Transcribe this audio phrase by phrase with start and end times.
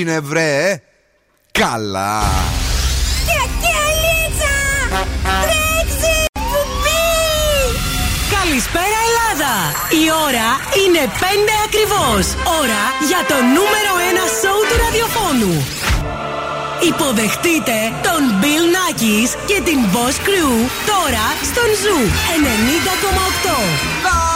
[0.00, 0.82] έγινε βρε
[1.52, 2.22] Καλά
[8.36, 9.54] Καλησπέρα Ελλάδα!
[10.02, 10.48] Η ώρα
[10.82, 11.22] είναι 5
[11.66, 12.24] ακριβώς.
[12.60, 13.92] Ώρα για το νούμερο
[14.26, 15.54] 1 σόου του ραδιοφώνου.
[16.90, 17.76] Υποδεχτείτε
[18.06, 20.52] τον Bill Nakis και την Boss Crew
[20.90, 22.00] τώρα στον Zoo
[24.16, 24.29] 90,8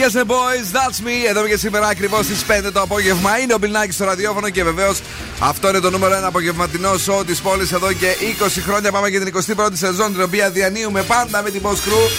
[0.00, 1.28] right, yes boys, that's me.
[1.28, 5.00] Εδώ και σήμερα ακριβώς στις 5 το απόγευμα είναι ο Μπιλνάκη στο ραδιόφωνο και βεβαίως
[5.40, 8.92] αυτό είναι το νούμερο 1 απογευματινό σοου της πόλης εδώ και 20 χρόνια.
[8.92, 12.10] Πάμε για την 21η σεζόν την οποία διανύουμε πάντα με την Boss Crew.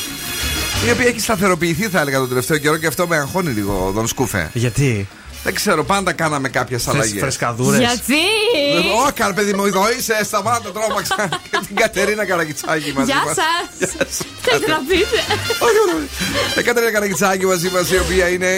[0.87, 4.07] Η οποία έχει σταθεροποιηθεί, θα έλεγα, τον τελευταίο καιρό και αυτό με αγχώνει λίγο, τον
[4.07, 4.49] Σκούφε.
[4.53, 5.07] Γιατί;
[5.43, 7.19] Δεν ξέρω, πάντα κάναμε κάποιες αλλαγές.
[7.21, 7.79] Φρεσκαδούρες.
[7.79, 8.21] Γιατί;
[9.03, 11.29] Όχι, καλ παιδί μου, εδώ είσαι, σταμάτα, τρόμαξα.
[11.51, 13.35] και την Κατερίνα Καραγκιτσάκη μαζί Γεια μας.
[13.35, 14.17] σας.
[14.41, 15.19] Θέλετε να πείτε;
[16.59, 18.49] Η Κατερίνα Καραγκιτσάκη μαζί μας, η οποία είναι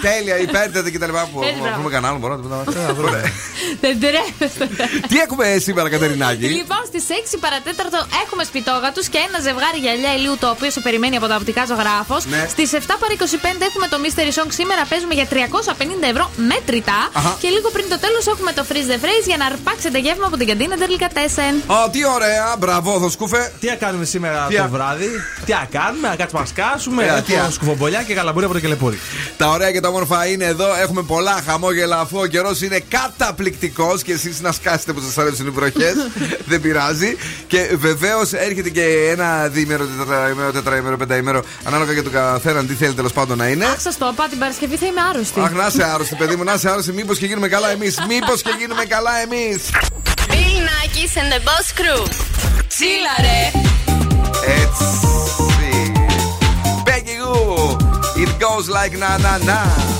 [0.00, 1.04] τέλεια, υπέρτατη κτλ.
[1.32, 1.76] Που Έτσι, μπράβο.
[1.76, 3.32] πούμε κανένα άλλο, μπορώ να το πούμε.
[3.80, 4.64] Δεν τρέπεστε.
[5.08, 10.36] Τι έχουμε σήμερα, Κατερινάκη; Λοιπόν, στις 6 παρατέταρτο έχουμε σπιτόγατου και ένα ζευγάρι γυαλιά ηλίου
[10.42, 12.22] το οποίο σε περιμένει από τα οπτικά ζωγράφος.
[12.32, 12.46] Ναι.
[12.54, 14.50] Στις 7 παρα 25 έχουμε το Mystery Song.
[14.58, 16.19] Σήμερα παίζουμε για 350 ευρώ
[16.50, 16.98] μέτρητα.
[17.12, 17.36] Αχα.
[17.40, 20.36] Και λίγο πριν το τέλος έχουμε το Freeze the Phrase για να αρπάξετε γεύμα από
[20.36, 21.54] την καντίνα Delicatessen.
[21.66, 23.52] Ω, τι ωραία, μπράβο, θα σκούφε.
[23.60, 25.10] Τι να κάνουμε σήμερα Τι το α- βράδυ,
[25.46, 28.56] τι να κάνουμε, να κάτσουμε να σκάσουμε, Ε, τι α- έχουμε σκουφομπολιά και καλαμπούρια από
[28.56, 28.98] το κελεπούρι.
[29.36, 30.68] Τα ωραία και τα όμορφα είναι εδώ.
[30.84, 35.46] Έχουμε πολλά χαμόγελα αφού ο καιρός είναι καταπληκτικός και εσείς να σκάσετε που σας αρέσουν
[35.46, 35.94] οι βροχές.
[36.50, 37.16] Δεν πειράζει.
[37.46, 41.42] Και βεβαίως έρχεται και ένα διήμερο, τετραήμερο, τετραήμερο, πενταήμερο.
[41.64, 43.64] Ανάλογα για τον καθέναν τι θέλει τέλος πάντων να είναι.
[43.64, 45.40] Αχ, σας το είπα, την Παρασκευή θα είμαι άρρωστη.
[45.40, 46.92] Αχ, να είσαι άρρωστη, παιδί μου, να είσαι άρρωστη.
[46.92, 47.96] Μήπως και γίνουμε καλά εμείς.
[48.08, 49.70] Μήπως και γίνουμε καλά εμείς.
[50.28, 52.06] Bill Nackis and the Boss Crew.
[52.68, 53.50] Τσίλαρε!
[54.62, 54.84] Έτσι.
[56.86, 57.78] Peggy Goo.
[58.22, 59.99] It goes like na na na.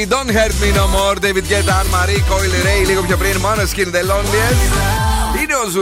[0.00, 1.16] Baby, don't hurt me no more.
[1.16, 3.40] David Guetta, Anne Marie, Coil Ray, λίγο πιο πριν.
[3.40, 4.99] Μόνο skin the loneliest.
[5.61, 5.81] Είναι ο Zoo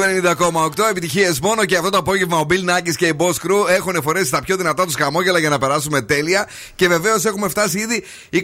[0.79, 4.01] 90,8 επιτυχίες μόνο και αυτό το απόγευμα ο Bill Nakis και η Boss Crew έχουν
[4.03, 6.47] φορέσει τα πιο δυνατά τους χαμόγελα για να περάσουμε τέλεια.
[6.75, 8.39] Και βεβαίως έχουμε φτάσει ήδη 24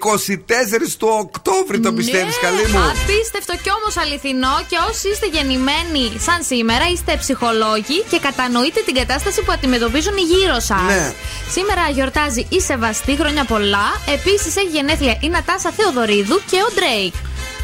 [0.98, 4.56] του Οκτώβρη, το πιστεύεις, Ναι, καλή μου; Απίστευτο και όμως αληθινό.
[4.68, 10.60] Και όσοι είστε γεννημένοι σαν σήμερα, είστε ψυχολόγοι και κατανοείτε την κατάσταση που αντιμετωπίζουν γύρω
[10.60, 10.82] σας.
[10.88, 11.14] Ναι.
[11.52, 13.88] Σήμερα γιορτάζει η Σεβαστή, χρόνια πολλά.
[14.14, 17.14] Επίσης έχει γενέθλια η Νατάσα Θεοδωρίδου και ο Ντρέικ.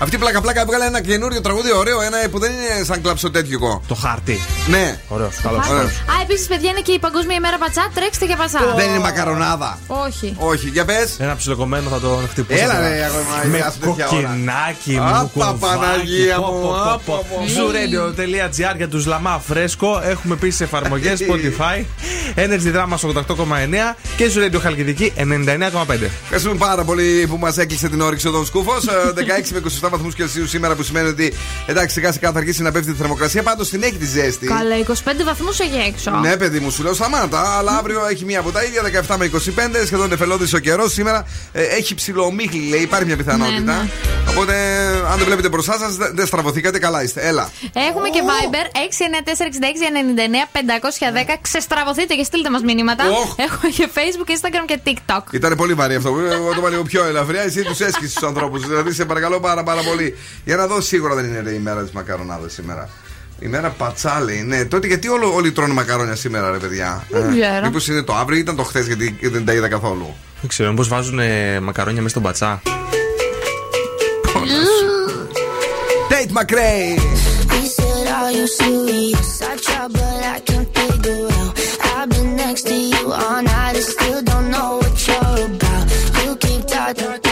[0.03, 3.81] Αυτή πλάκα πλάκα έβγαλε ένα καινούριο τραγούδι ωραίο, ένα που δεν είναι σαν κλαψο τέτοιο.
[3.87, 4.39] Το χάρτη.
[4.67, 4.99] Ναι.
[5.07, 5.63] Ωραίο, καλό.
[5.69, 5.83] Ωραίο.
[5.83, 7.89] Α, επίσης, παιδιά, είναι και η Παγκόσμια ημέρα πατσά.
[7.93, 8.59] Τρέξτε για πατσά.
[8.75, 9.79] Δεν είναι μακαρονάδα.
[9.87, 10.35] Όχι.
[10.37, 11.15] Όχι, για πες.
[11.19, 12.61] Ένα ψιλοκομμένο θα τον χτυπούσα.
[12.63, 12.89] Έλα, τώρα.
[12.89, 14.21] ρε, αγόρι, Με ας τέτοια ώρα.
[14.21, 15.01] κοκκινάκι μου.
[15.03, 17.25] Άπα, κομβάκι, Παναγία πω, μου, πω, πω, άπα, πω.
[17.29, 17.43] πω.
[17.55, 20.01] Zooradio.gr για τους λαμά φρέσκο.
[20.05, 21.83] Έχουμε επίσης εφαρμογές Spotify,
[22.35, 26.09] Energy Drama 88,9 και Zoo Radio Χαλκιδική 99,5.
[26.23, 28.83] Ευχαριστούμε πάρα πολύ που μας έκλεισε την όρεξη ο Δον Σκούφος.
[28.85, 31.33] 16 με 27 βαθμούς Κελσίου σήμερα που σημαίνει ότι
[31.65, 33.43] εντάξει σιγά σιγά θα αρχίσει να πέφτει η θερμοκρασία.
[33.43, 34.47] Πάντως την έχει τη ζέστη.
[34.47, 36.11] Καλά, 25 βαθμούς έχει έξω.
[36.11, 37.57] Ναι, παιδί μου, σου λέω σταμάτα.
[37.57, 40.93] Αλλά αύριο έχει μία από τα ίδια, 17 με 25, σχεδόν εφελώδης ο καιρός.
[40.93, 43.59] Σήμερα ε, έχει ψηλομίχλη, λέει, υπάρχει μια πιθανότητα.
[43.59, 43.89] Ναι, ναι.
[44.29, 44.53] Οπότε,
[45.11, 47.27] αν δεν βλέπετε μπροστά σας, δεν δεν στραβωθήκατε, καλά είστε.
[47.27, 47.49] Έλα.
[47.89, 48.65] Έχουμε και Viber
[51.33, 51.37] 694-6699-510.
[51.41, 53.03] Ξεστραβωθείτε και στείλτε μας μηνύματα.
[53.09, 53.35] Οχ.
[53.37, 55.23] Έχουμε και Facebook, Instagram και TikTok.
[55.31, 56.09] Ήταν πολύ βαρύ αυτό.
[56.31, 57.41] Εγώ το είπα λίγο πιο ελαφριά.
[57.41, 58.67] Εσύ τους έσκησε τους ανθρώπους.
[58.67, 60.17] Δηλαδή, σε παρακαλώ πάρα, πάρα πολύ.
[60.45, 62.89] Για να δω, σίγουρα δεν είναι ρε, η μέρα της μακαρονάδας σήμερα.
[63.39, 64.41] Η μέρα πατσά λέει.
[64.41, 67.65] Ναι, τότε γιατί όλο, όλοι τρώνε μακαρόνια σήμερα, ρε παιδιά; Δεν ξέρω.
[67.65, 70.15] Μήπως είναι το αύριο ή ήταν το χθες, γιατί δεν τα είδα καθόλου.
[70.41, 72.61] Δεν ξέρω, πώ βάζουν ε, μακαρόνια μέσα στον πατσά.
[76.09, 76.97] Tate McRae.
[77.53, 79.41] He said, Are you serious?
[79.41, 81.51] I try, but I can't figure out.
[81.95, 85.83] I've been next to you all night and still don't know what you're about.
[86.23, 87.30] You keep talking, talking,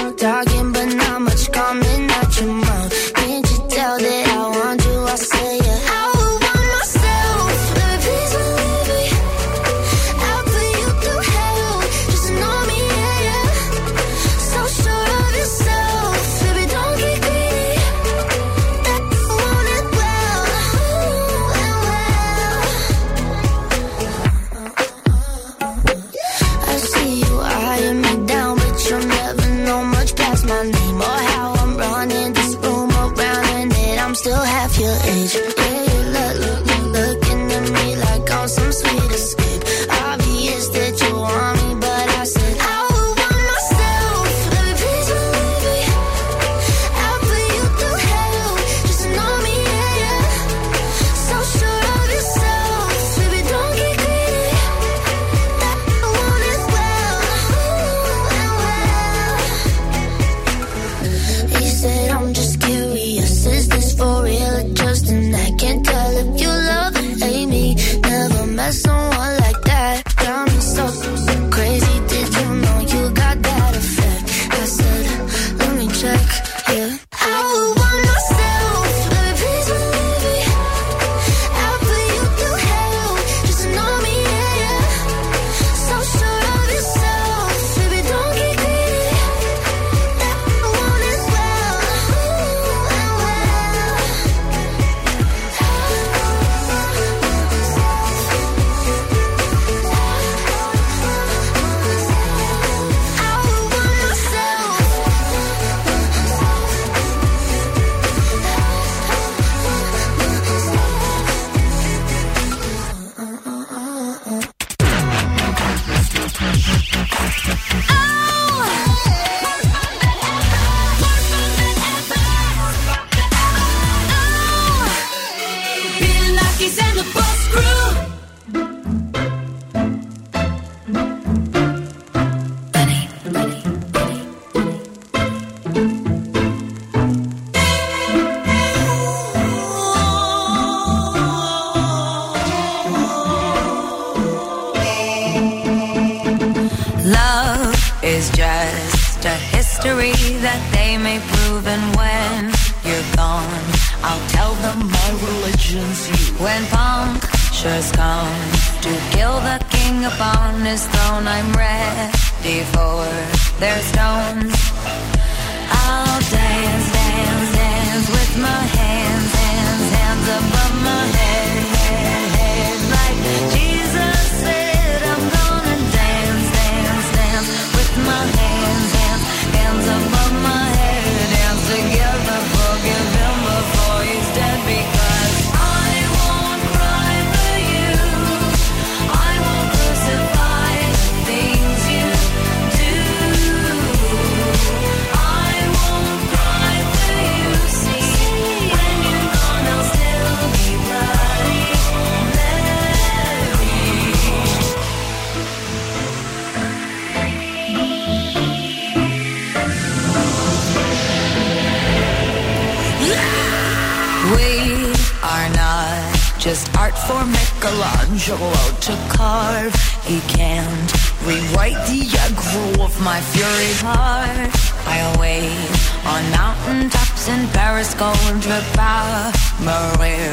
[228.49, 230.31] veux pas mourir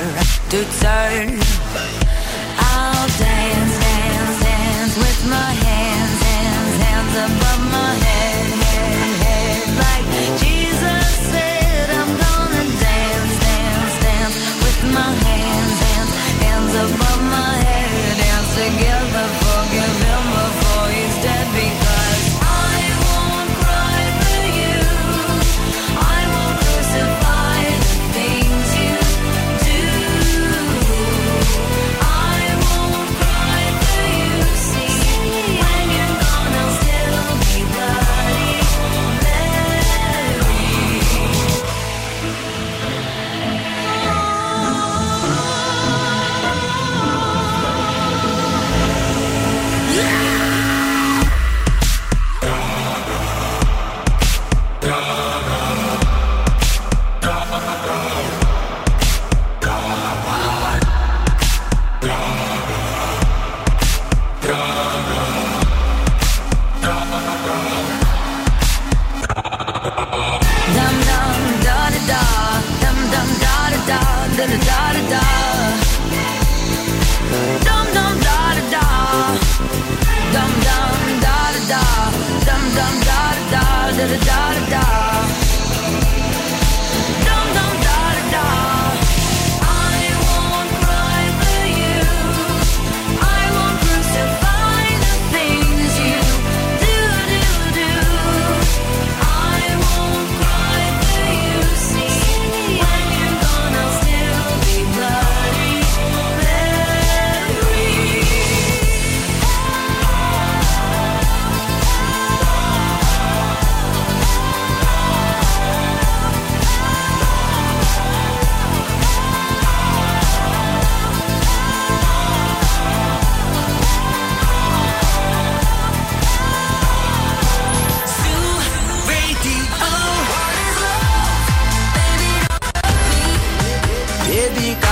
[0.48, 1.35] toute seule.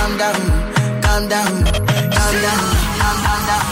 [0.05, 0.35] calm down,
[1.01, 2.61] calm down, calm down,
[3.01, 3.65] calm, down.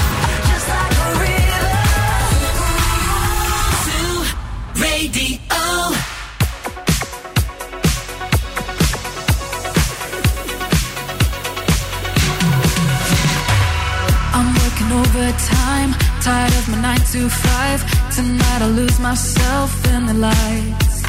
[0.49, 1.73] Just like a river.
[4.81, 5.37] Radio.
[15.01, 15.91] overtime.
[16.21, 17.79] Tired of my nine to five.
[18.15, 21.03] Tonight I lose myself in the lights.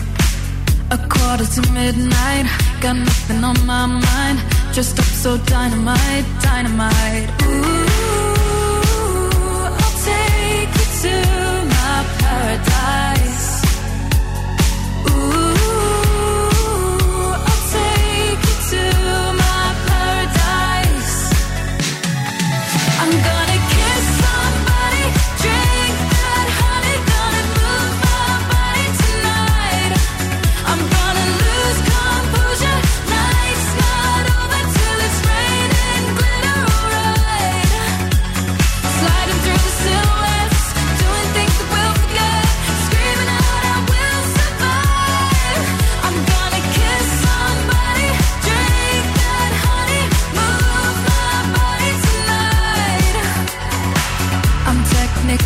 [0.91, 2.47] A quarter to midnight.
[2.81, 7.31] Got nothing on my mind dressed up so dynamite, dynamite.
[7.43, 7.87] Ooh,
[9.81, 11.15] I'll take you to
[11.75, 13.24] my paradise.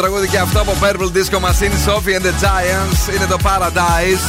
[0.00, 3.14] Τραγούδι και αυτό από Purple Disco Machine, Sophie and the Giants.
[3.14, 4.24] Είναι το Paradise.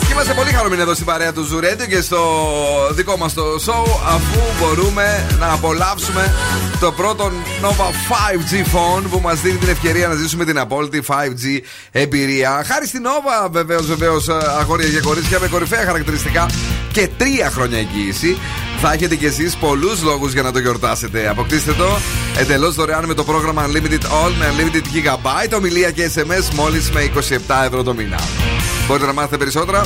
[0.00, 2.20] Και είμαστε πολύ χαρούμενοι εδώ στην παρέα του Ζουρέντιο και στο
[2.92, 6.34] δικό μας το show αφού μπορούμε να απολαύσουμε
[6.80, 7.30] το πρώτο
[7.62, 11.60] Nova 5G phone που μας δίνει την ευκαιρία να ζήσουμε την απόλυτη 5G
[11.92, 12.64] εμπειρία.
[12.66, 14.28] Χάρη στην Nova βεβαίως, βεβαίως
[14.60, 16.46] αγόρια και κορίτσια με κορυφαία χαρακτηριστικά
[16.92, 18.38] και τρία χρόνια εγγύηση.
[18.80, 21.28] Θα έχετε κι εσείς πολλούς λόγους για να το γιορτάσετε.
[21.28, 21.98] Αποκτήστε το
[22.38, 27.10] εντελώς δωρεάν με το πρόγραμμα Unlimited All με Unlimited Gigabyte, ομιλία και SMS μόλις με
[27.48, 28.20] 27 ευρώ το μήνα.
[28.86, 29.84] Μπορείτε να μάθετε περισσότερα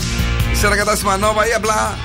[0.53, 1.99] σε ένα κατάστημα Nova ή απλά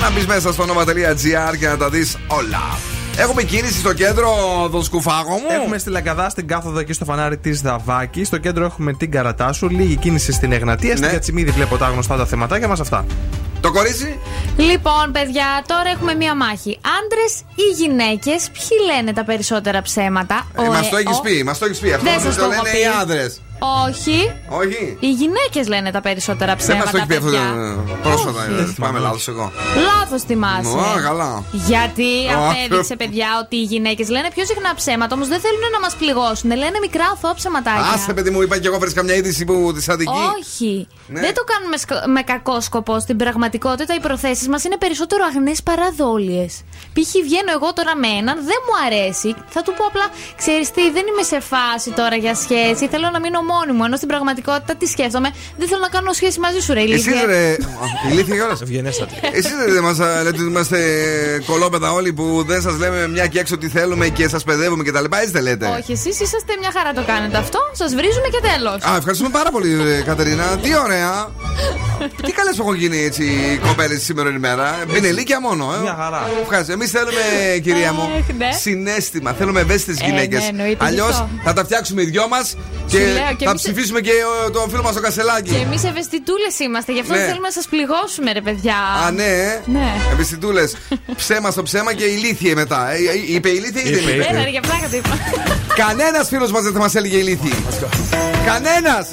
[0.00, 2.97] να μπεις μέσα στο nova.gr και να τα δεις όλα.
[3.18, 4.30] Έχουμε κίνηση στο κέντρο,
[4.72, 5.46] το σκουφάγο μου.
[5.50, 8.26] Έχουμε στη Λαγκαδά, στην κάθοδο εκεί στο φανάρι της Δαβάκης.
[8.26, 9.68] Στο κέντρο έχουμε την Καρατάσου.
[9.68, 10.96] Λίγη κίνηση στην Εγνατία.
[10.96, 11.12] Στην Ναι.
[11.12, 13.04] Κατσιμίδη βλέπω τα γνωστά τα θεματάκια μας αυτά.
[13.60, 14.18] Το κορίτσι;
[14.56, 16.78] Λοιπόν, παιδιά, τώρα έχουμε μία μάχη.
[17.02, 21.20] Άντρες ή γυναίκες, ποιοι λένε τα περισσότερα ψέματα; Ε, Ο- μας ε, το έχεις ο-
[21.20, 21.92] πει, μας το έχεις πει.
[21.92, 22.78] Αυτό Δεν το σας το έχω λένε πει.
[22.80, 23.40] οι άντρες.
[23.86, 24.32] Όχι.
[24.48, 24.96] Όχι.
[25.00, 26.84] Οι γυναίκες λένε τα περισσότερα Δεν ψέματα.
[26.84, 27.74] μα το έχει πει αυτό παιδιά.
[27.86, 28.40] το- πρόσφατα.
[28.42, 28.70] Όχι.
[28.70, 29.52] ε, Πάμε λάθος εγώ.
[29.88, 30.78] Λάθος θυμάσαι.
[30.96, 31.44] Α, καλά.
[31.50, 32.50] Γιατί Α.
[32.50, 36.48] απέδειξε, παιδιά, ότι οι γυναίκες λένε πιο συχνά ψέματα, όμως δεν θέλουν να μας πληγώσουν.
[36.50, 37.90] Λένε μικρά αθώα ψεματάκια.
[37.94, 40.10] Άσε, παιδί μου, είπα και εγώ βρει καμιά είδηση που της αδικεί.
[40.38, 40.88] Όχι.
[41.06, 41.20] Ναι.
[41.20, 43.00] Δεν το κάνουμε σκ- με κακό σκοπό.
[43.00, 46.52] Στην πραγματικότητα οι προθέσεις μας είναι περισσότερο αγνές παρά δόλιες.
[46.94, 47.10] Π.χ.
[47.24, 49.34] βγαίνω εγώ τώρα με έναν, δεν μου αρέσει.
[49.48, 52.88] Θα του πω απλά, ξέρεις τι, δεν είμαι σε φάση τώρα για σχέση.
[52.88, 53.84] Θέλω να μείνω μόνη μου.
[53.84, 57.26] Ενώ στην πραγματικότητα τι σκέφτομαι, δεν θέλω να κάνω σχέση μαζί σου, ρε Εσείς ηλίθεια.
[57.26, 57.56] ρε.
[58.10, 58.60] Ηλίθεια κιόλας.
[58.60, 59.14] Ευγενέστατη.
[59.32, 60.78] Εσείς δεν μας λέτε ότι είμαστε
[61.46, 65.04] κολόπεδα όλοι που δεν σας λέμε μια και έξω τι θέλουμε και σας παιδεύουμε κτλ.
[65.10, 65.66] Έτσι δεν λέτε.
[65.80, 67.58] Όχι, εσείς είσαστε μια χαρά το κάνετε αυτό.
[67.72, 68.82] Σας βρίζουμε και τέλος.
[68.92, 70.44] Α, ευχαριστούμε πάρα πολύ, ρε, Κατερίνα.
[70.62, 71.28] Τι ωραία.
[72.26, 74.78] Τι καλές που έχουν γίνει έτσι οι κοπέλες σήμερα ημέρα.
[74.92, 75.80] Μπινελίκια μόνο, ε.
[75.80, 76.30] Μια χαρά.
[76.42, 76.72] Ευχαριστώ.
[76.72, 77.20] Εμείς θέλουμε,
[77.62, 78.48] κυρία μου, Αχ, ναι.
[78.60, 79.32] συνέστημα.
[79.32, 80.40] Θέλουμε ευαίσθητες Ε, γυναίκες.
[80.40, 81.28] ναι, εννοείται, γι' Αλλιώς αυτό.
[81.44, 82.56] θα τα φτιάξουμε οι δυο μας
[82.86, 84.10] και, λέω, και θα εμείς- ψηφίσουμε και
[84.46, 85.50] ο, το φίλο μας το κασελάκι.
[85.50, 87.18] Και εμείς ευαισθητούλες είμαστε, γι' αυτό Ναι.
[87.18, 88.76] δεν θέλουμε να σας πληγώσουμε, ρε παιδιά.
[89.06, 89.60] Α, ναι, ε.
[89.66, 89.88] Ναι.
[90.12, 90.76] Ευαισθητούλες.
[91.16, 92.90] ψέμα στο ψέμα και ηλίθιε μετά.
[92.90, 94.26] Ε, ε, είπε ηλίθιε ή δεν Είπε, είπε; είπε.
[94.30, 95.18] Έλα, ρε, για πλάκα το είπα.
[95.76, 97.54] Κανένας φίλος μας δεν θα μας έλεγε ηλίθιοι.
[98.46, 99.06] Κανένας!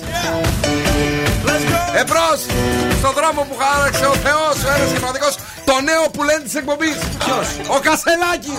[2.01, 2.29] Εμπρό!
[3.01, 5.31] Στον δρόμο που χάραξε ο Θεό, ο ένα και μοναδικό,
[5.69, 6.91] το νέο που λένε τη εκπομπή.
[7.25, 7.39] Ποιο?
[7.75, 8.55] Ο Κασελάκη!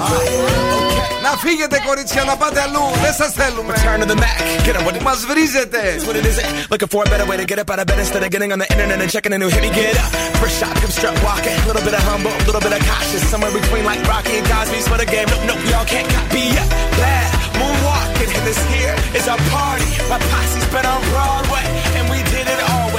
[1.26, 2.86] Να φύγετε, κορίτσια, να πάτε αλλού.
[3.04, 3.74] Δεν σα θέλουμε.
[3.86, 5.04] Turn to the Mac, get up with it.
[5.08, 5.82] Μα βρίζετε.
[5.88, 6.38] That's what it is.
[6.72, 8.60] Looking for a better way to get up out of bed instead of getting on
[8.64, 9.62] the internet and checking a new hit.
[9.66, 10.12] Me get up.
[10.42, 11.56] First shot, come strut walking.
[11.64, 13.24] A little bit of humble, a little bit of cautious.
[13.32, 15.28] Somewhere between like Rocky and Cosby's for the game.
[15.34, 16.68] Nope, nope, y'all can't copy yet.
[17.00, 17.30] Bad
[17.60, 19.90] moonwalking, and this here is our party.
[20.12, 21.75] My posse's been on Broadway, and we did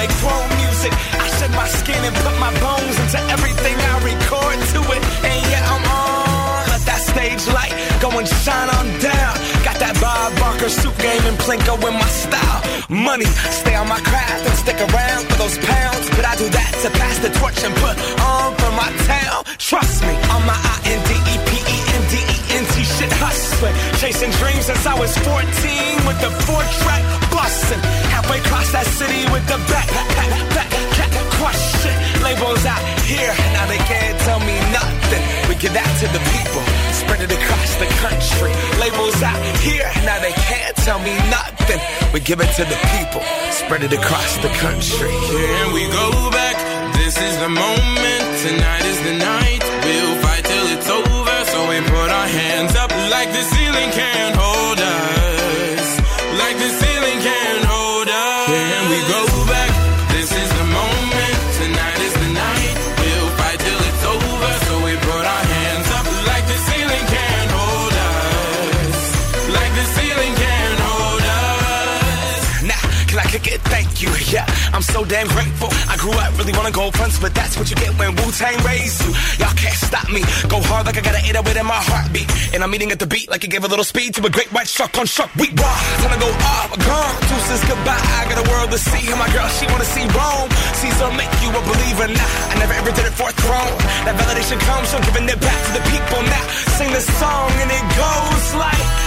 [0.07, 0.93] it all music.
[1.13, 5.01] I shed my skin and put my bones into everything I record to it.
[5.27, 6.59] And yeah, I'm on.
[6.71, 9.33] Let that stage light go and shine on down.
[9.67, 12.61] Got that Bob Barker suit game and Plinko in my style.
[12.89, 13.29] Money,
[13.61, 16.05] stay on my craft and stick around for those pounds.
[16.15, 19.43] But I do that to pass the torch and put on for my town.
[19.57, 20.77] Trust me, on my I
[23.97, 25.41] Chasing dreams since I was 14
[26.05, 27.01] with the four track
[27.33, 27.81] bustin'.
[28.13, 31.97] Halfway across that city with the back, back, back, back, question.
[32.21, 32.77] Labels out
[33.10, 35.23] here, now they can't tell me nothing.
[35.49, 36.62] We give that to the people,
[36.93, 38.53] spread it across the country.
[38.77, 41.81] Labels out here, now they can't tell me nothing.
[42.13, 45.10] We give it to the people, spread it across the country.
[45.10, 46.53] Here we go back.
[47.01, 48.23] This is the moment.
[48.45, 49.65] Tonight is the night.
[49.81, 51.06] We'll fight till it's over.
[51.77, 54.66] We put our hands up like the ceiling can't hold
[73.45, 73.62] it?
[73.69, 74.10] Thank you.
[74.34, 75.69] Yeah, I'm so damn grateful.
[75.86, 78.58] I grew up really wanna go fronts, but that's what you get when Wu Tang
[78.65, 79.13] raised you.
[79.38, 80.26] Y'all can't stop me.
[80.50, 82.28] Go hard like I gotta an 808 in my heartbeat.
[82.54, 84.50] And I'm eating at the beat like it gave a little speed to a great
[84.56, 85.30] white shark on shark.
[85.36, 85.78] We raw.
[86.02, 86.71] Time to go off.
[86.78, 87.15] Gone.
[87.30, 88.02] Deuces goodbye.
[88.17, 89.06] I got a world to see.
[89.12, 90.50] And my girl, she wanna see Rome.
[90.82, 92.08] Caesar make you a believer.
[92.08, 93.76] Nah, I never ever did it for a throne.
[94.08, 96.21] That validation comes from giving it back to the people.
[96.23, 96.43] Now,
[96.80, 99.06] sing this song and it goes like.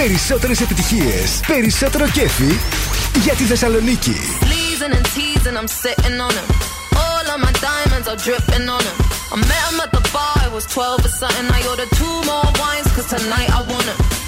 [0.00, 0.10] Radio.
[0.10, 2.58] Περισσότερες επιτυχίες, περισσότερο κέφι
[3.22, 4.16] για τη Θεσσαλονίκη.
[4.40, 6.48] Pleasing and teasing, I'm sitting on him.
[7.04, 8.96] All of my diamonds are dripping on him.
[9.34, 11.46] I met him at the bar, I was 12 or something.
[11.58, 14.19] I ordered two more wines, cause tonight I want him.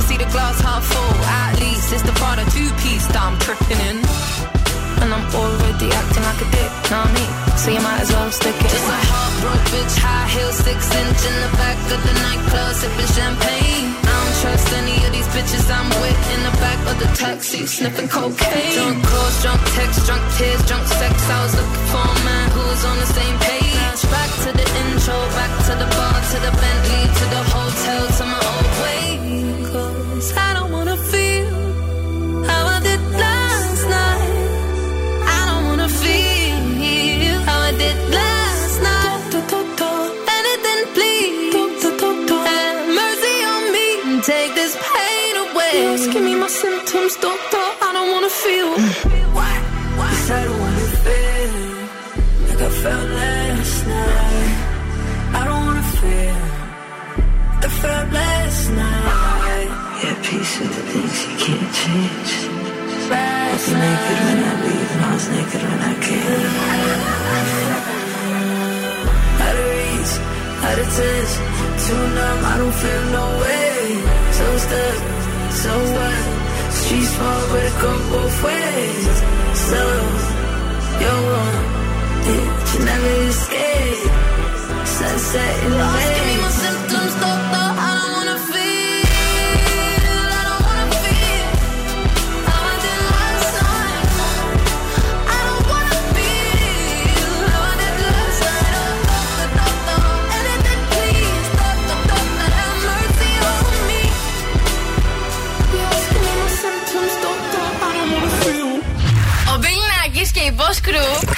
[0.31, 3.97] glass half full, at least it's the part of two piece that I'm tripping in.
[5.03, 7.31] And I'm already acting like a dick, know what I mean?
[7.57, 8.69] So you might as well stick it.
[8.69, 13.11] Just a heartbroken bitch, high heel, six inch in the back of the nightclub, sipping
[13.17, 13.87] champagne.
[13.97, 17.65] I don't trust any of these bitches I'm with in the back of the taxi,
[17.65, 18.77] sniffing cocaine.
[18.77, 21.13] Drunk calls, drunk texts, drunk tears, drunk sex.
[21.27, 23.99] I was looking for a man who was on the same page.
[24.13, 28.23] Back to the intro, back to the bar, to the Bentley, to the hotel, to
[28.29, 29.00] my old way.
[45.71, 46.21] Pain away.
[46.21, 47.65] Me my symptoms, doctor.
[47.87, 48.71] I don't wanna feel.
[49.37, 49.61] What?
[49.97, 51.53] Yes, I don't wanna feel
[52.47, 54.53] like I felt last night.
[55.39, 56.39] I don't wanna feel
[57.55, 59.69] like I felt last night.
[60.01, 62.31] Yeah, peace with the things you can't change.
[63.11, 66.53] I was naked when I leave, and I was naked when I came.
[69.45, 70.13] Out of reach,
[70.67, 71.31] out of touch,
[71.83, 73.79] too numb, I don't feel no way.
[74.37, 74.97] So stuck,
[75.53, 76.23] so what?
[76.71, 79.05] Street small, but it go both ways.
[79.67, 79.81] So,
[81.01, 81.57] you're wrong,
[82.27, 84.11] yeah, you never escape.
[84.85, 86.37] Sunset in the Lost, give me
[87.55, 87.60] way.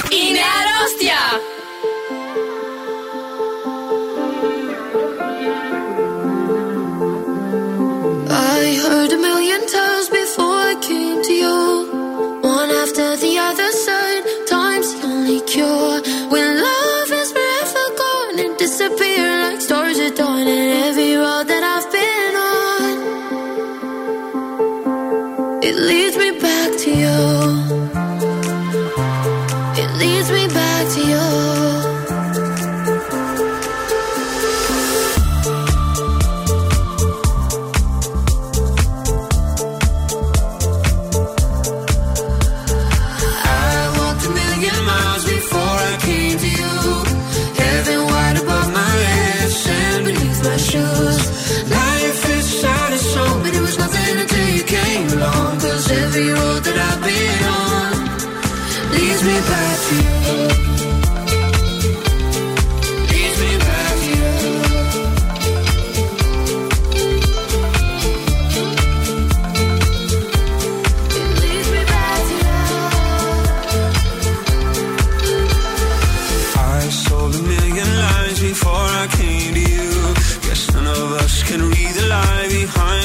[0.09, 1.19] Είναι αρρώστια.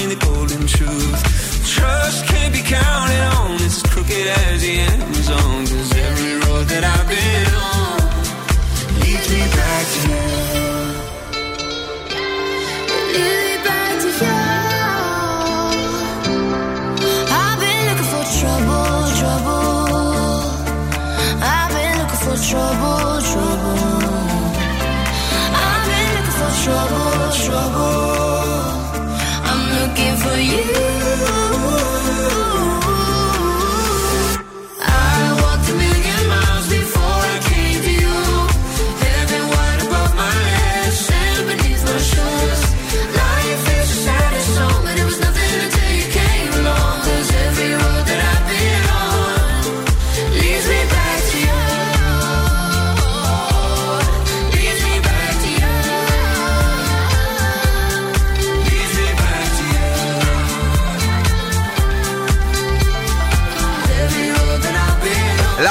[0.09, 1.69] find the golden truth.
[1.69, 2.98] Trust can't be counted.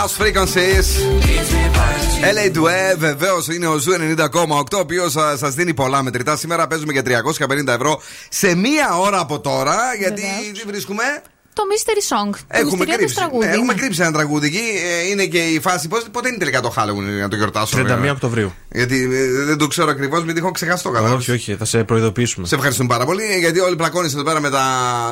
[0.07, 0.87] Lost Frequencies.
[2.33, 6.35] LA του Ε, βεβαίως είναι ο Zoo 90,8, ο οποίος σας δίνει πολλά μετρητά.
[6.37, 9.77] Σήμερα παίζουμε για 350 ευρώ σε μία ώρα από τώρα.
[9.99, 10.21] Γιατί
[10.53, 11.03] τι βρίσκουμε;
[11.53, 12.29] Το Mystery Song.
[12.35, 13.15] Το Έχουμε μυστηριώδες κρύψει.
[13.15, 13.45] τραγούδι.
[13.47, 13.79] Ναι, έχουμε ναι.
[13.79, 14.63] κρύψει ένα τραγούδι εκεί.
[15.03, 15.87] Ε, είναι και η φάση.
[15.87, 17.77] Πώς, πότε είναι τελικά το Halloween για να το γιορτάσω.
[17.77, 18.11] 31 βέβαια.
[18.11, 18.53] Οκτωβρίου.
[18.71, 21.13] Γιατί ε, δεν το ξέρω ακριβώς, γιατί έχω ξεχάσει το κατά.
[21.13, 22.47] Όχι, όχι, θα σε προειδοποιήσουμε.
[22.47, 24.63] Σε ευχαριστούμε πάρα πολύ, γιατί όλοι πλακώνεις εδώ πέρα με τα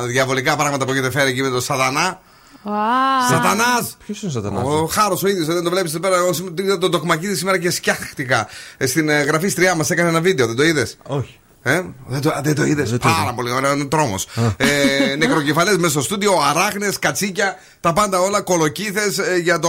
[0.06, 2.20] διαβολικά πράγματα που έχετε φέρει εκεί με το Σατανά.
[2.66, 3.30] Wow.
[3.30, 3.96] Σατανάς!
[4.04, 6.16] Ποιος είναι ο Σατανάς; Ο Χάρος ο ίδιος, δεν το βλέπεις εδώ πέρα.
[6.16, 8.48] Εγώ σήμερα είδα τον Τοκμακίδη σήμερα και σκιάχτηκα.
[8.76, 11.38] Ε, Στην ε, γραφίστριά μας έκανε ένα βίντεο, δεν το είδες; Όχι.
[11.62, 12.96] Ε, δεν το, δεν το είδες.
[13.00, 14.26] Πάρα πολύ ωραίο, είναι τρόμος.
[14.56, 14.66] ε,
[15.18, 17.56] Νεκροκεφαλές μέσα στο στούντιο, αράχνες, κατσίκια,
[17.86, 19.68] τα πάντα όλα, κολοκύθες για το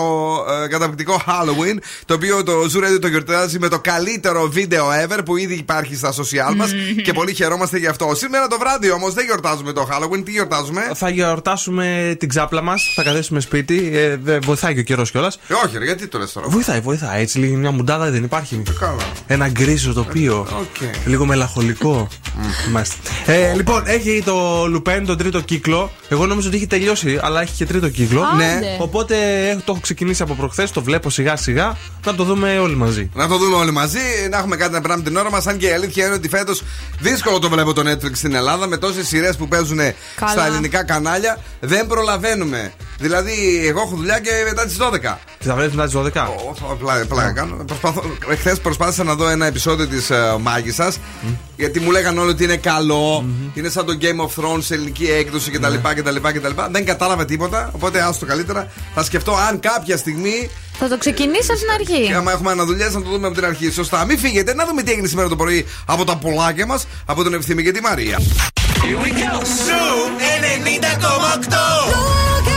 [0.64, 1.78] ε, καταπληκτικό Halloween.
[2.06, 5.96] Το οποίο το Zoo Radio το γιορτάζει με το καλύτερο βίντεο ever που ήδη υπάρχει
[5.96, 6.72] στα social μας
[7.04, 8.12] και πολύ χαιρόμαστε γι' αυτό.
[8.16, 12.92] Σήμερα το βράδυ όμως δεν γιορτάζουμε το Halloween, τι γιορτάζουμε; Θα γιορτάσουμε την ξάπλα μας,
[12.96, 13.90] θα καθίσουμε σπίτι.
[13.94, 15.40] Ε, δε- βοηθάει και ο καιρός κιόλας.
[15.48, 17.22] Ε, όχι, ρε, γιατί το λες τώρα; Βοηθάει, βοηθάει.
[17.22, 18.62] Έτσι λίγη μια μουντάδα δεν υπάρχει.
[18.80, 19.04] Καλά.
[19.28, 20.48] Ένα γκρίζο τοπίο.
[20.60, 20.90] Οκ.
[21.06, 22.08] Λίγο μελαγχολικό.
[22.72, 22.96] Μάλιστα.
[23.26, 25.92] Ε, λοιπόν, έχει το Lupin τον τρίτο κύκλο.
[26.10, 28.06] Εγώ νόμιζα ότι έχει τελειώσει, αλλά έχει και τρίτο κύκλο.
[28.34, 28.60] Άντε.
[28.60, 28.78] Ναι.
[28.80, 29.16] Οπότε
[29.50, 31.78] ε, το έχω ξεκινήσει από προχθές, το βλέπω σιγά σιγά.
[32.06, 33.10] Να το δούμε όλοι μαζί.
[33.14, 34.00] Να το δούμε όλοι μαζί,
[34.30, 35.48] να έχουμε κάτι να περνάμε την ώρα μας.
[35.48, 36.64] Αν και η αλήθεια είναι ότι φέτος
[37.00, 40.32] δύσκολο το βλέπω το Netflix στην Ελλάδα με τόσες σειρές που παίζουν Καλά.
[40.32, 41.38] στα ελληνικά κανάλια.
[41.60, 42.74] Δεν προλαβαίνουμε.
[43.00, 45.18] Δηλαδή, εγώ έχω δουλειά και μετά τις 12.
[45.40, 46.28] Θα βλέπεις μετά τις 12.
[46.80, 47.56] Πλάκα πλάκα κάνω.
[47.68, 50.92] Προσπαθώ- Εχθές προσπάθησα να δω ένα επεισόδιο της uh, Μάγισσα.
[51.58, 53.26] Γιατί μου λέγανε όλοι ότι είναι καλό.
[53.54, 55.74] Είναι σαν το Game of Thrones σε ελληνική έκδοση κτλ.
[55.96, 56.62] κτλ, κτλ.
[56.72, 57.70] Δεν κατάλαβα τίποτα.
[57.74, 58.72] Οπότε άστο καλύτερα.
[58.96, 60.50] Θα σκεφτώ αν κάποια στιγμή
[60.80, 62.08] Θα το ξεκινήσεις από την αρχή.
[62.08, 63.72] και άμα έχουμε αναδουλειές να το δούμε από την αρχή.
[63.72, 64.06] Σωστά.
[64.06, 67.34] Μην φύγετε, να δούμε τι έγινε σήμερα το πρωί από τα πουλάκια μας, από τον
[67.34, 68.18] Ευθύμη και τη Μαρία.
[69.44, 69.84] Zoo
[71.42, 72.57] 90,8.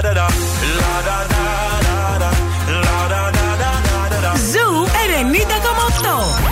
[0.02, 0.26] da da da.
[0.78, 1.44] La da da
[1.86, 2.30] da da.
[2.86, 4.32] La da da da da da da.
[4.52, 6.46] Ζου 90,8.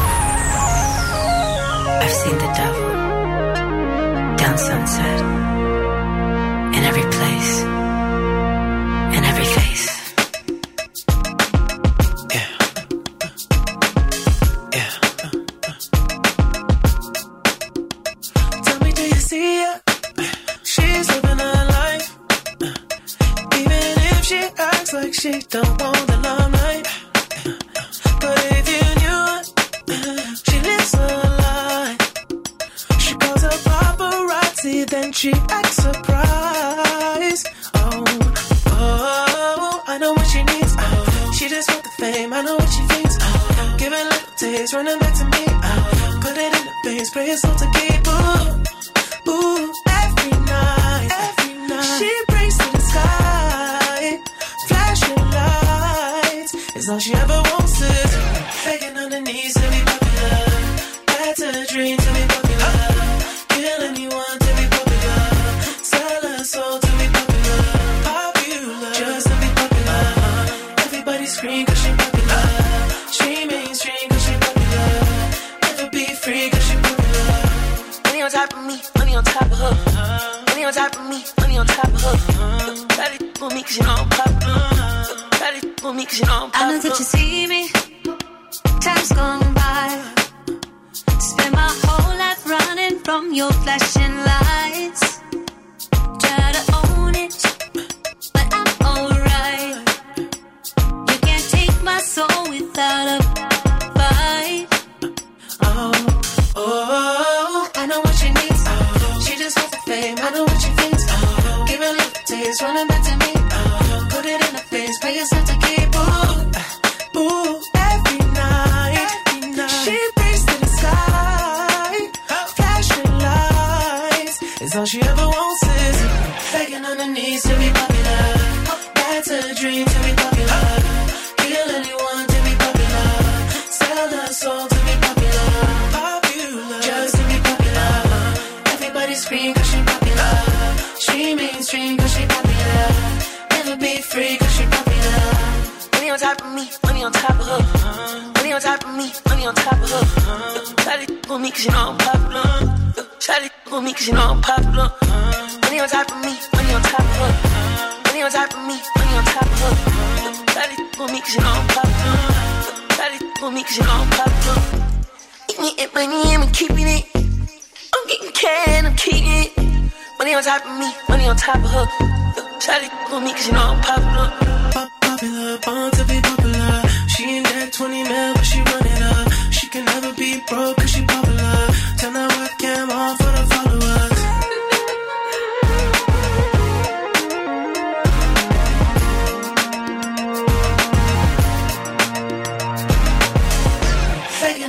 [2.05, 2.91] I've seen the devil
[4.41, 5.21] down sunset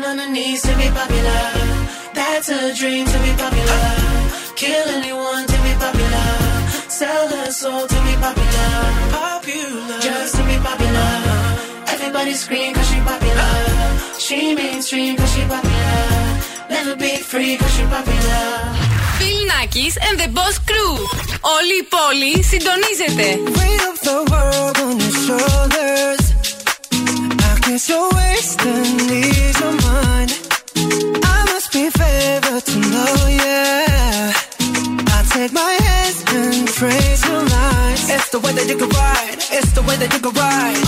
[0.10, 1.44] on her knees to be popular.
[2.14, 3.86] That's a dream to be popular.
[4.56, 6.28] Kill anyone to be popular.
[6.90, 8.70] Sell her soul to be popular.
[9.12, 10.00] Popular.
[10.02, 11.12] Just to be popular.
[11.94, 13.52] Everybody scream cause she popular.
[14.18, 16.04] She mainstream cause she popular.
[16.70, 18.46] Never be free cause she popular.
[19.20, 20.96] Bill Nackis and the Boss Crew.
[21.42, 23.28] Όλη η πόλη συντονίζεται.
[23.60, 26.19] Weight of the world on your shoulders.
[27.71, 30.31] I guess you're wasting ease of mind.
[31.23, 34.33] I must be favored to know, yeah.
[35.15, 38.11] I take my hands and trace your lines.
[38.11, 39.39] It's the way that you can ride.
[39.55, 40.83] It's the way that you can ride.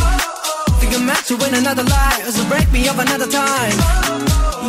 [0.81, 3.77] Think I'm meant to win another life, so break me up another time.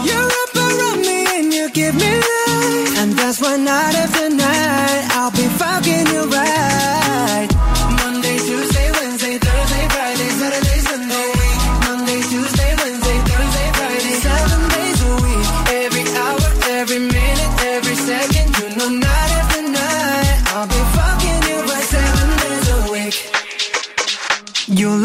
[0.05, 5.03] You're up around me and you give me life, and that's why night after night
[5.17, 6.62] I'll be fucking you right.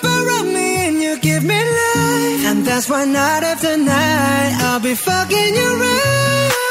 [1.01, 2.45] you give me life.
[2.49, 6.70] And that's why night after night I'll be fucking you right.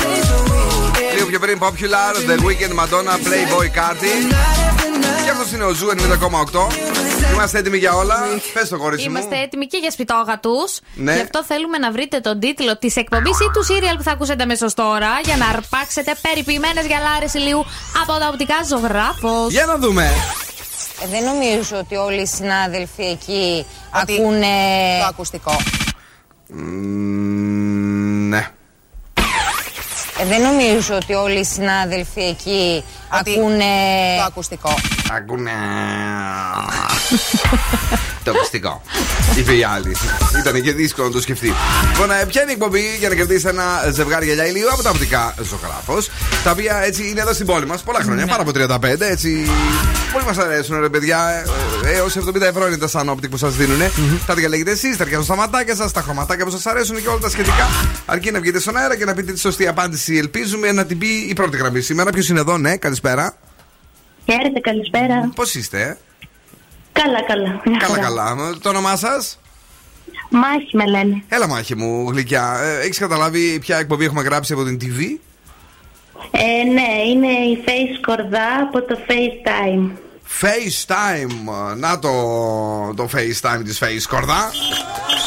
[1.31, 4.33] Πιο πριν Popular, The Weeknd Madonna, Playboi Carti.
[5.23, 6.67] Και αυτός είναι ο Zoo 90,8.
[7.33, 8.15] Είμαστε έτοιμοι για όλα.
[8.53, 9.15] Πες το κορίτσι μου.
[9.15, 10.55] Είμαστε έτοιμοι και για σπιτόγατους.
[10.95, 11.13] Ναι.
[11.13, 14.43] Γι' αυτό θέλουμε να βρείτε τον τίτλο της εκπομπής ή του σίριαλ που θα ακούσετε
[14.43, 17.65] αμέσως τώρα για να αρπάξετε περιποιημένες γυαλάρες ηλίου
[18.01, 19.51] από τα οπτικά Ζωγράφος.
[19.51, 20.11] Για να δούμε.
[21.03, 24.47] Ε, δεν νομίζω ότι όλοι οι συνάδελφοι εκεί ακούνε
[24.99, 25.55] το ακουστικό.
[26.47, 28.51] Μμμ, Ναι.
[30.21, 32.83] Ε, δεν νομίζω ότι όλοι οι συνάδελφοι εκεί
[33.19, 33.65] ακούνε
[34.17, 34.73] το ακουστικό.
[35.11, 35.51] Ακούνε.
[38.23, 38.81] Το ακουστικό.
[39.37, 39.95] Είπε η άλλη.
[40.39, 41.53] Ήταν και δύσκολο να το σκεφτεί.
[41.91, 44.89] Λοιπόν, ε, ποια είναι η εκπομπή για να κερδίσει ένα ζευγάρι γυαλιά ηλίου από τα
[44.89, 46.09] οπτικά ζωγράφος.
[46.43, 48.25] Τα οποία έτσι είναι εδώ στην πόλη μας πολλά χρόνια.
[48.25, 49.49] Πάρα από 35 έτσι.
[50.11, 51.45] Πολύ μας αρέσουν ρε παιδιά.
[51.95, 53.79] Έως 70 ευρώ είναι τα Sun Optic που σας δίνουν.
[54.25, 57.19] Τα διαλέγετε εσείς, τα έρχονται στα ματάκια σας, τα χρωματάκια που σας αρέσουν και όλα
[57.19, 57.69] τα σχετικά.
[58.05, 60.17] Αρκεί να βγείτε στον αέρα και να πείτε τη σωστή απάντηση.
[60.17, 62.09] Ελπίζουμε να την πει η πρώτη γραμμή σήμερα.
[62.09, 63.00] Ποιος είναι εδώ, ναι, καλησπέρα.
[64.25, 65.29] Χαίρετε, καλησπέρα.
[65.35, 65.97] Πώς είστε,
[66.93, 67.61] Καλά, καλά.
[67.65, 68.01] Μια Καλά, χαρά.
[68.01, 68.57] καλά.
[68.61, 69.39] Το όνομά σας;
[70.29, 71.23] Μάχη με λένε.
[71.27, 72.57] Έλα, Μάχη μου, γλυκιά.
[72.61, 75.19] Ε, Έχεις καταλάβει ποια εκπομπή έχουμε γράψει από την TV.
[76.31, 79.91] Ε, ναι, είναι η Φαίη Σκορδά από το Fay's Time.
[80.41, 81.75] FaceTime.
[81.75, 82.11] Να το,
[82.95, 84.51] το FaceTime της Face Κορδά.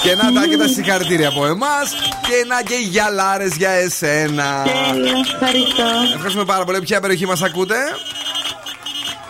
[0.03, 1.93] Και να τα και τα συγχαρητήρια από εμάς.
[2.29, 4.63] Και να και γυαλάρες για εσένα.
[4.63, 5.85] Τέλεια, ευχαριστώ.
[6.15, 6.81] Ευχαριστούμε πάρα πολύ.
[6.81, 7.77] Ποια περιοχή μας ακούτε,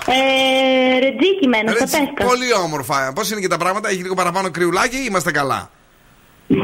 [0.07, 2.25] Ε, Ρετζίκι μένω, στα Έτσι, Πέσκα.
[2.25, 3.13] Πολύ όμορφα.
[3.13, 5.71] Πώς είναι και τα πράγματα, έχει λίγο παραπάνω κρυουλάκι ή είμαστε καλά;
[6.49, 6.57] Ε,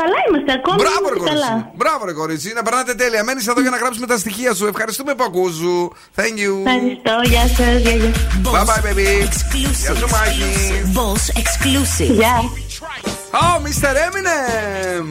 [0.00, 0.76] καλά είμαστε ακόμα.
[0.82, 1.46] Μπράβο, ρε είμαστε κορίτσι.
[1.48, 1.70] καλά.
[1.74, 2.52] Μπράβο, ρε κορίτσι.
[2.54, 3.24] Να περνάτε τέλεια.
[3.24, 4.66] Μένεις εδώ για να γράψουμε τα στοιχεία σου.
[4.66, 5.92] Ευχαριστούμε που ακούζου.
[6.16, 6.52] Thank you.
[6.66, 8.12] Ευχαριστώ, γεια σας, γεια γεια.
[8.44, 9.08] Bye bye, baby.
[9.82, 10.50] Γεια σου, Μάκη.
[10.96, 12.12] Boss exclusive.
[12.20, 12.36] Γεια.
[13.42, 13.92] Oh, Mr.
[14.06, 15.06] Eminem.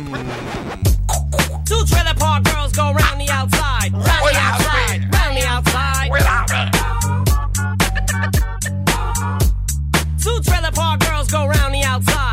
[1.69, 6.09] Two trailer park girls go round the outside, round the outside, round the outside.
[10.23, 12.32] Two trailer park girls go round the outside,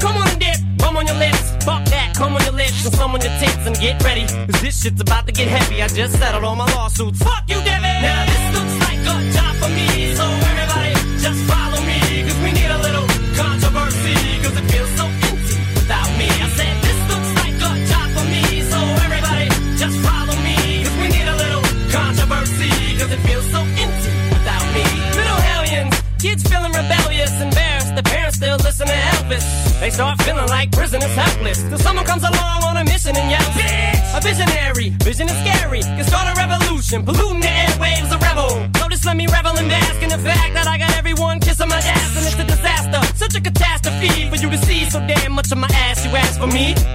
[0.00, 2.94] come on and dip, come on your lips, fuck that, come on your lips, and
[2.94, 4.26] some on your tits, and get ready.
[4.26, 5.82] Cause this shit's about to get heavy.
[5.82, 7.22] I just settled all my lawsuits.
[7.22, 8.02] Fuck you, Devin!
[8.02, 10.15] Now this looks like a job for me,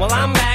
[0.02, 0.52] well I'm back.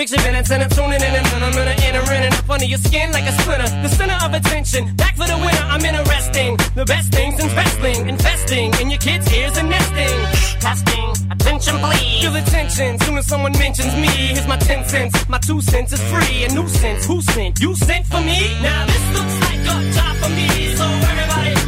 [0.00, 2.64] Fix your minutes and I'm tuning in and I'm gonna enter in and up under
[2.64, 3.68] your skin like a splinter.
[3.82, 5.64] The center of attention, back for the winner.
[5.68, 6.56] I'm interesting.
[6.74, 10.18] The best things in wrestling, investing in your kids' ears and nesting.
[10.58, 12.22] Testing, attention please.
[12.22, 14.08] Feel attention, soon as someone mentions me.
[14.08, 16.44] Here's my ten cents, my two cents is free.
[16.44, 17.60] A nuisance, who sent?
[17.60, 18.40] You sent for me?
[18.62, 21.59] Now this looks like a job for me, so everybody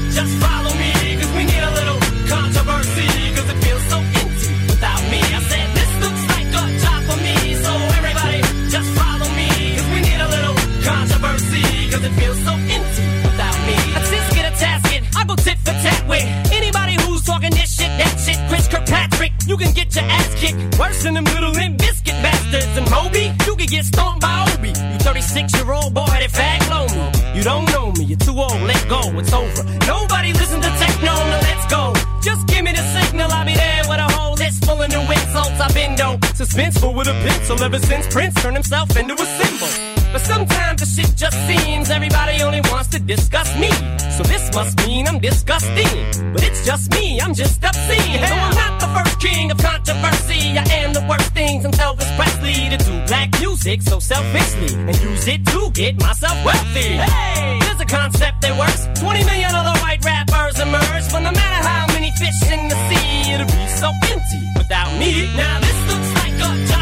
[19.93, 22.77] get your ass kicked worse than them little limp biscuit bastards.
[22.77, 24.69] And Moby, you can get stomped by Obi.
[24.69, 27.39] You 36 year old boy that fag me.
[27.39, 29.65] You don't know me, you're too old, let go, it's over.
[29.87, 31.93] Nobody listen to techno, now let's go.
[32.23, 35.01] Just give me the signal, I'll be there with a whole list full of new
[35.01, 35.61] insults.
[35.61, 39.93] I've been dope, suspenseful with a pencil ever since Prince turned himself into a symbol.
[40.13, 43.71] But sometimes the shit just seems everybody only wants to discuss me.
[44.17, 46.33] So this must mean I'm disgusting.
[46.33, 48.21] But it's just me, I'm just obscene.
[48.21, 50.59] No, I'm not first king of controversy.
[50.59, 54.97] I am the worst thing since Elvis Presley to do black music so selfishly and
[55.01, 56.91] use it to get myself wealthy.
[57.01, 58.83] Hey, there's a concept that works.
[59.01, 63.33] 20 million other white rappers emerge, but no matter how many fish in the sea,
[63.33, 65.29] it'll be so empty without me.
[65.37, 66.82] Now this looks like a job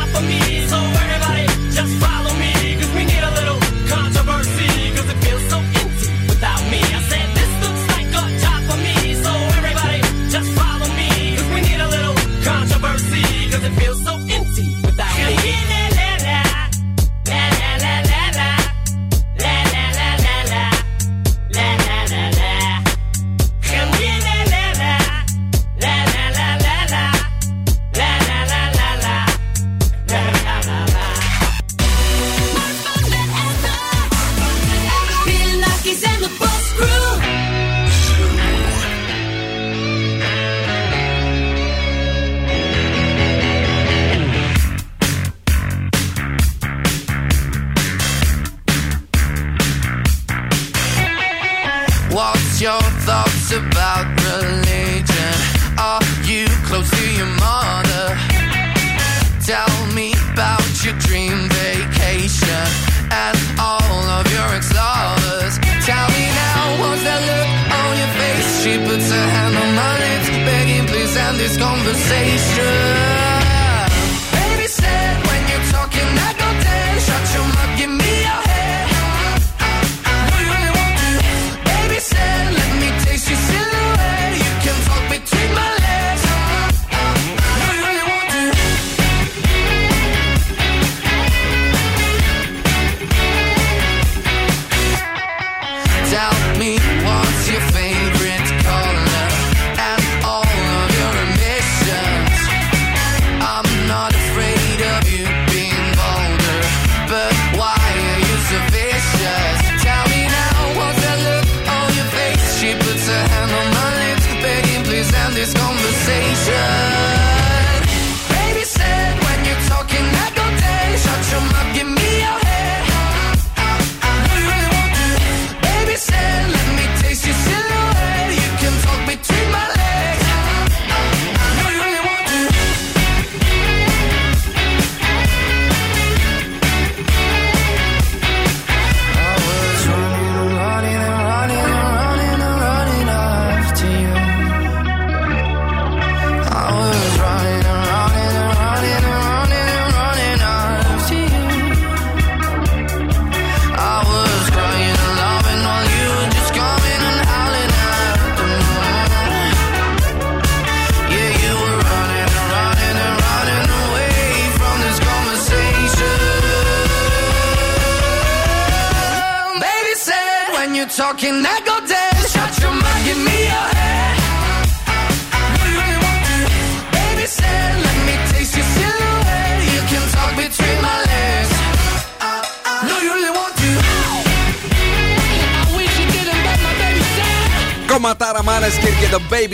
[69.12, 73.19] I had no money for begging, please end this conversation.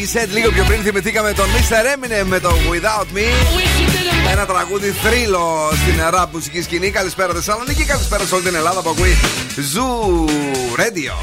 [0.06, 0.28] Και το Baby Set.
[0.32, 1.94] Λίγο πιο πριν θυμηθήκαμε τον Mr.
[1.94, 3.26] Eminem με το Without Me.
[4.32, 6.90] Ένα τραγούδι θρύλο στην rap μουσική σκηνή.
[6.90, 9.16] Καλησπέρα Θεσσαλονίκη, καλησπέρα σε όλη την Ελλάδα που ακούει
[9.56, 10.30] Zoo
[10.80, 11.14] Radio.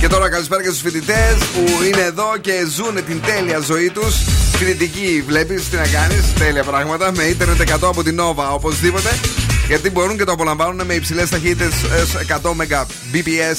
[0.00, 4.14] Και τώρα καλησπέρα και στους φοιτητές που είναι εδώ και ζουν την τέλεια ζωή τους.
[4.56, 6.32] Φοιτητική, βλέπεις τι να κάνεις.
[6.38, 7.12] Τέλεια πράγματα.
[7.16, 9.10] Με ίντερνετ 100 από την Nova οπωσδήποτε.
[9.66, 11.74] Γιατί μπορούν και το απολαμβάνουν με υψηλές ταχύτητες
[12.26, 12.56] 100
[13.12, 13.58] Mbps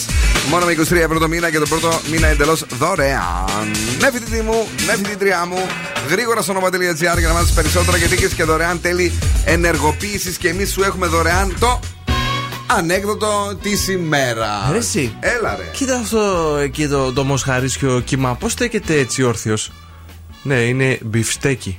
[0.50, 3.72] μόνο με 23 ευρώ το μήνα και τον πρώτο μήνα εντελώς δωρεάν.
[4.00, 5.68] Ναι, φοιτητή μου, ναι, φοιτητριά μου,
[6.10, 9.14] γρήγορα στο nova.gr για να μάθεις περισσότερα γιατί έχεις και δωρεάν τέλη
[9.46, 11.80] ενεργοποίησης και εμείς σου έχουμε δωρεάν το
[12.68, 14.72] ανέκδοτο της ημέρας.
[14.72, 15.16] Ρε εσύ.
[15.20, 15.70] Έλα ρε.
[15.72, 18.36] Κοίτα αυτό εκεί το, το μοσχαρίσιο κύμα.
[18.36, 19.72] Πώς στέκεται έτσι όρθιος;
[20.44, 21.78] Ναι, είναι μπιφστέκι.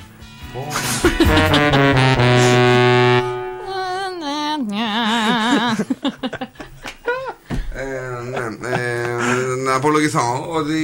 [1.72, 1.87] Ε,
[9.78, 10.76] απολογηθώ ότι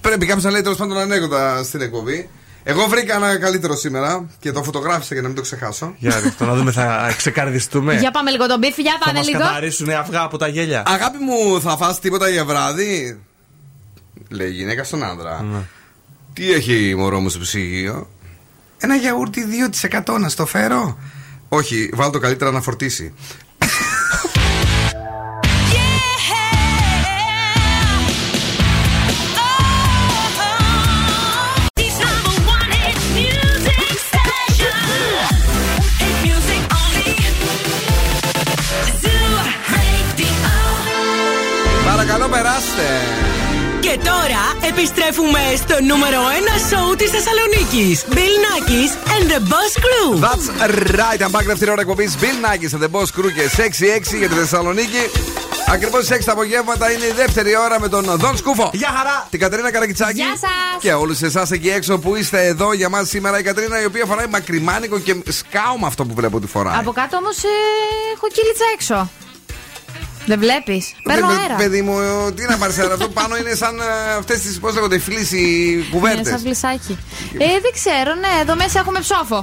[0.00, 2.28] πρέπει κάποιος να λέει τέλος πάντων ανέκδοτα στην εκπομπή.
[2.62, 5.94] Εγώ βρήκα ένα καλύτερο σήμερα και το φωτογράφησα για να μην το ξεχάσω.
[5.98, 7.94] Για ρίχτω, να δούμε, θα ξεκαρδιστούμε.
[7.94, 9.38] Για πάμε λίγο τον μπιφ, για Θα πάμε μας λίγο.
[9.40, 10.82] καθαρίσουν αυγά από τα γέλια.
[10.86, 13.20] Αγάπη μου, θα φας τίποτα για βράδυ;
[14.28, 15.42] Λέει η γυναίκα στον άντρα.
[15.42, 15.58] Ναι.
[16.32, 18.08] Τι έχει μωρό μου στο ψυγείο;
[18.78, 19.44] Ένα γιαούρτι
[20.04, 20.98] 2% να στο φέρω.
[21.48, 23.14] Όχι, βάλ το καλύτερα να φορτίσει.
[43.88, 48.04] Και τώρα επιστρέφουμε στο νούμερο 1 σοου της Θεσσαλονίκης.
[48.16, 50.10] Bill Nackis and the Boss Crew.
[50.26, 50.46] That's
[51.00, 51.20] right.
[51.24, 53.62] I'm back δεύτερη ώρα εκπομπής Bill Nackis and the Boss Crew και
[54.14, 55.02] 6-6 για τη Θεσσαλονίκη.
[55.68, 58.70] Ακριβώς 6 τα απογεύματα είναι η δεύτερη ώρα με τον Δον Σκούφο.
[58.72, 59.26] Γεια χαρά!
[59.30, 60.20] Την Κατερίνα Καρακιτσάκη.
[60.20, 60.80] Γεια σας.
[60.80, 63.38] Και όλους εσάς εκεί έξω που είστε εδώ για μας σήμερα.
[63.38, 66.78] Η Κατερίνα η οποία φοράει μακριμάνικο και σκάω με αυτό που βλέπω ότι φοράει.
[66.78, 67.36] Από κάτω όμως
[68.14, 69.10] έχω κύλιτσα έξω.
[70.30, 71.54] Δεν βλέπεις; Παίρνω Παι- αέρα.
[71.62, 71.94] Παιδί μου,
[72.36, 72.92] τι να πάρεις αέρα.
[72.98, 73.74] Αυτό πάνω είναι σαν
[74.18, 74.58] αυτές τις.
[74.62, 75.40] Πώς λέγονται, φλήσει
[75.72, 76.28] Είναι κουβέρτες.
[76.32, 76.94] σαν βλισάκι.
[77.46, 79.38] Ε, δεν ξέρω, ναι, εδώ μέσα έχουμε ψόφο.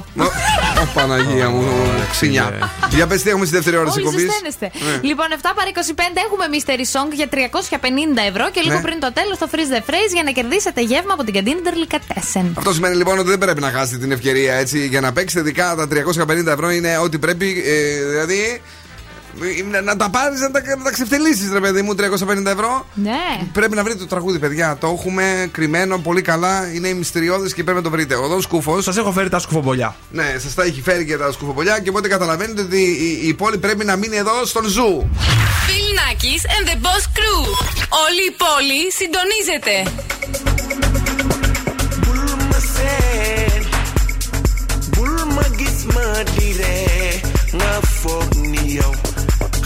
[0.82, 1.64] Ω Παναγία μου,
[2.10, 2.46] ξυνιά.
[2.98, 4.26] Για πες τι έχουμε στη δεύτερη ώρα της Όλοι εκπομπής.
[4.26, 4.66] ζεσταίνεστε.
[5.08, 8.86] Λοιπόν, 7 παρα 25 έχουμε mystery song για 350 ευρώ και λίγο Ναι.
[8.86, 12.46] πριν το τέλος το freeze the phrase για να κερδίσετε γεύμα από την καντίνη Τερλικατέσεν.
[12.58, 15.40] Αυτό σημαίνει λοιπόν ότι δεν πρέπει να χάσετε την ευκαιρία έτσι για να παίξετε.
[15.40, 17.48] Ειδικά τα 350 ευρώ είναι ό,τι πρέπει.
[17.66, 18.60] ε, δηλαδή
[19.84, 22.86] να τα πάρεις, να τα, να τα ξεφτιλίσεις, ρε παιδί μου, 350 ευρώ.
[22.94, 23.48] Ναι.
[23.52, 24.76] Πρέπει να βρείτε το τραγούδι, παιδιά.
[24.80, 26.72] Το έχουμε κρυμμένο πολύ καλά.
[26.74, 28.14] Είναι μυστηριώδες και πρέπει να το βρείτε.
[28.14, 28.80] Εδώ Δόν Σκούφο.
[28.80, 29.96] Σας έχω φέρει τα σκουφόπολιά.
[30.10, 33.58] Ναι, σας τα έχει φέρει και τα σκουφομπολιά και οπότε καταλαβαίνετε ότι η, η πόλη
[33.58, 35.10] πρέπει να μείνει εδώ στον Zoo.
[35.68, 35.98] Bill
[36.56, 37.42] and the Boss Crew.
[38.04, 40.04] Όλη η πόλη συντονίζεται.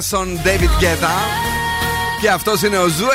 [0.00, 1.14] David Guetta.
[2.20, 3.06] Και αυτός είναι ο Zoo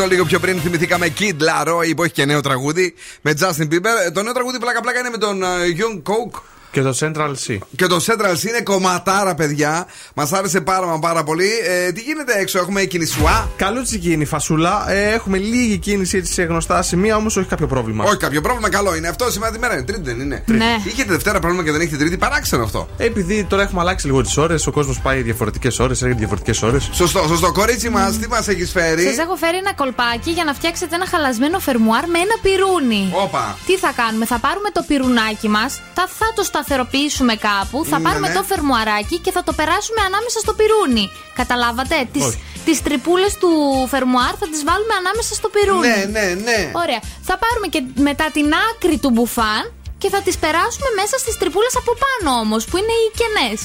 [0.00, 0.08] 90,8.
[0.08, 4.06] Λίγο πιο πριν θυμηθήκαμε Kid Laroi που έχει και νέο τραγούδι με Justin Bieber.
[4.06, 6.40] Ε, το νέο τραγούδι πλάκα-πλάκα είναι με τον ε, Jung Kook.
[6.70, 7.58] Και το Central C.
[7.76, 9.86] Και το Central C είναι κομματάρα, παιδιά.
[10.14, 11.48] Μας άρεσε πάρα μα πάρα πολύ.
[11.68, 13.48] Ε, τι γίνεται έξω, έχουμε κινησούλα.
[13.56, 14.90] Καλό γίνει η φασούλα.
[14.90, 18.04] Ε, έχουμε λίγη κίνηση έτσι σε γνωστά σημεία, όμως όχι κάποιο πρόβλημα.
[18.04, 19.08] Όχι κάποιο πρόβλημα, καλό είναι.
[19.08, 19.82] Αυτό σήμερα τη μέρα είναι.
[19.82, 20.76] Τρίτη δεν είναι; Ναι.
[20.84, 22.16] Είχε τη Δευτέρα πρόβλημα και δεν έχει την Τρίτη.
[22.16, 22.88] Παράξενο αυτό.
[22.96, 26.62] Ε, Επειδή τώρα έχουμε αλλάξει λίγο τις ώρες, ο κόσμος πάει διαφορετικές ώρες, έρχεται διαφορετικές
[26.62, 26.90] ώρες.
[26.92, 27.52] Σωστό, σωστό.
[27.52, 31.06] Κορίτσι μας, τι μας έχεις φέρει; Σας έχω φέρει ένα κολπάκι για να φτιάξετε ένα
[31.06, 33.12] χαλασμένο φερμουάρ με ένα πυρούνι.
[33.12, 33.58] Όπα.
[33.66, 38.04] Τι θα κάνουμε, θα πάρουμε το πυρουνάκι μας, θα, θα το σταθεροποιήσουμε κάπου, θα Ναι,
[38.06, 38.34] πάρουμε ναι.
[38.38, 41.06] το φερμουαράκι και θα το περάσουμε ανάμεσα στο πυρούνι.
[41.40, 42.38] Καταλάβατε, τις, Όχι.
[42.66, 43.50] τις τρυπούλες του
[43.92, 45.88] φερμουάρ θα τις βάλουμε ανάμεσα στο πυρούνι.
[45.88, 46.58] Ναι, ναι, ναι.
[46.82, 47.00] Ωραία.
[47.28, 49.62] Θα πάρουμε και μετά την άκρη του μπουφάν
[50.02, 53.60] και θα τις περάσουμε μέσα στις τρυπούλες από πάνω όμως, που είναι οι κενές.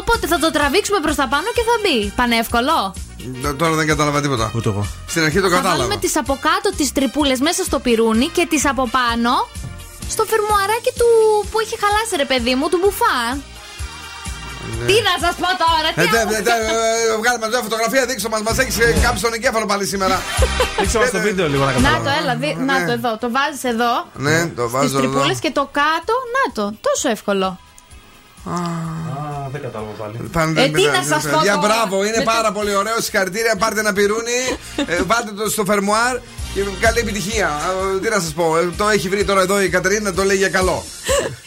[0.00, 1.98] Οπότε θα το τραβήξουμε προς τα πάνω και θα μπει.
[2.20, 2.78] Πανεύκολο;
[3.42, 4.52] Ν- Τώρα δεν κατάλαβα τίποτα.
[4.56, 4.86] Ούτε εγώ.
[5.12, 5.76] Στην αρχή το Θα κατάλαβα.
[5.76, 9.30] βάλουμε τις από κάτω τις τρυπούλες μέσα στο πυρούνι και τις από πάνω
[10.14, 11.08] στο φερμουαράκι του
[11.50, 13.34] που έχει χαλάσει ρε παιδί μου, του μπουφάν.
[14.78, 14.86] Ναι.
[14.88, 16.62] Τι να σας πω τώρα, τι Ε, τε- άλλο- τε- τε-
[17.12, 18.40] ε, Βγάλε μας μια φωτογραφία, δείξω μας.
[18.46, 20.16] Μας έχεις κάψει τον εγκέφαλο πάλι σήμερα.
[20.80, 22.04] Δείξε μας το βίντεο λίγο να Να καταλάβω.
[22.04, 23.12] το, έλα, δει- να το εδώ.
[23.22, 23.92] Το βάζεις εδώ.
[24.26, 24.98] Ναι, το Στις βάζω εδώ.
[24.98, 26.64] τρυπούλες και το κάτω, να το.
[26.86, 27.48] Τόσο εύκολο.
[28.54, 28.54] Α,
[29.52, 30.14] δεν κατάλαβα πάλι.
[30.32, 31.66] Πάνε- Ε, τι να σας πω παιδιά, τώρα.
[31.66, 32.96] μπράβο, είναι Δεν το- πάρα πολύ ωραίο.
[33.00, 34.38] Συγχαρητήρια, πάρτε ένα πιρούνι,
[34.86, 36.20] ε, βάλτε το στο φερμουάρ και
[36.80, 37.50] καλή επιτυχία.
[37.96, 40.36] Ε, Τι να σας πω, ε, το έχει βρει τώρα εδώ η Κατερίνα, το λέει
[40.36, 40.84] για καλό.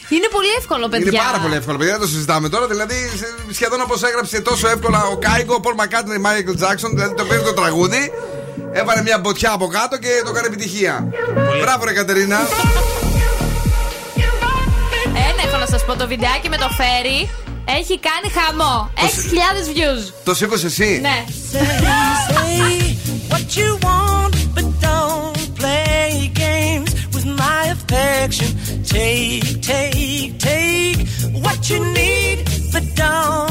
[0.10, 1.07] Είναι πολύ εύκολο, παιδιά.
[1.12, 2.68] Είναι πάρα πολύ εύκολο, παιδιά, δεν το συζητάμε τώρα.
[2.68, 6.90] Δηλαδή, σε- σχεδόν όπως έγραψε τόσο εύκολα ο Kygo, ο Paul McCartney, η Michael Jackson,
[6.95, 8.12] δηλαδή το πήρε το τραγούδι,
[8.72, 11.07] έβαλε μια μποτιά από κάτω και το έκανε επιτυχία.
[11.62, 12.38] Μπράβο, ρε Κατερίνα.
[15.05, 17.30] Ένα έχω να σας πω το βιντεάκι με το φέρι.
[17.80, 18.91] Έχει κάνει χαμό.
[18.95, 20.14] 6.000 views.
[20.24, 20.99] Το σήκωσε εσύ.
[21.01, 21.26] Ναι.
[27.80, 28.84] Affection.
[28.84, 31.08] Take, take, take
[31.44, 33.49] what you need, but don't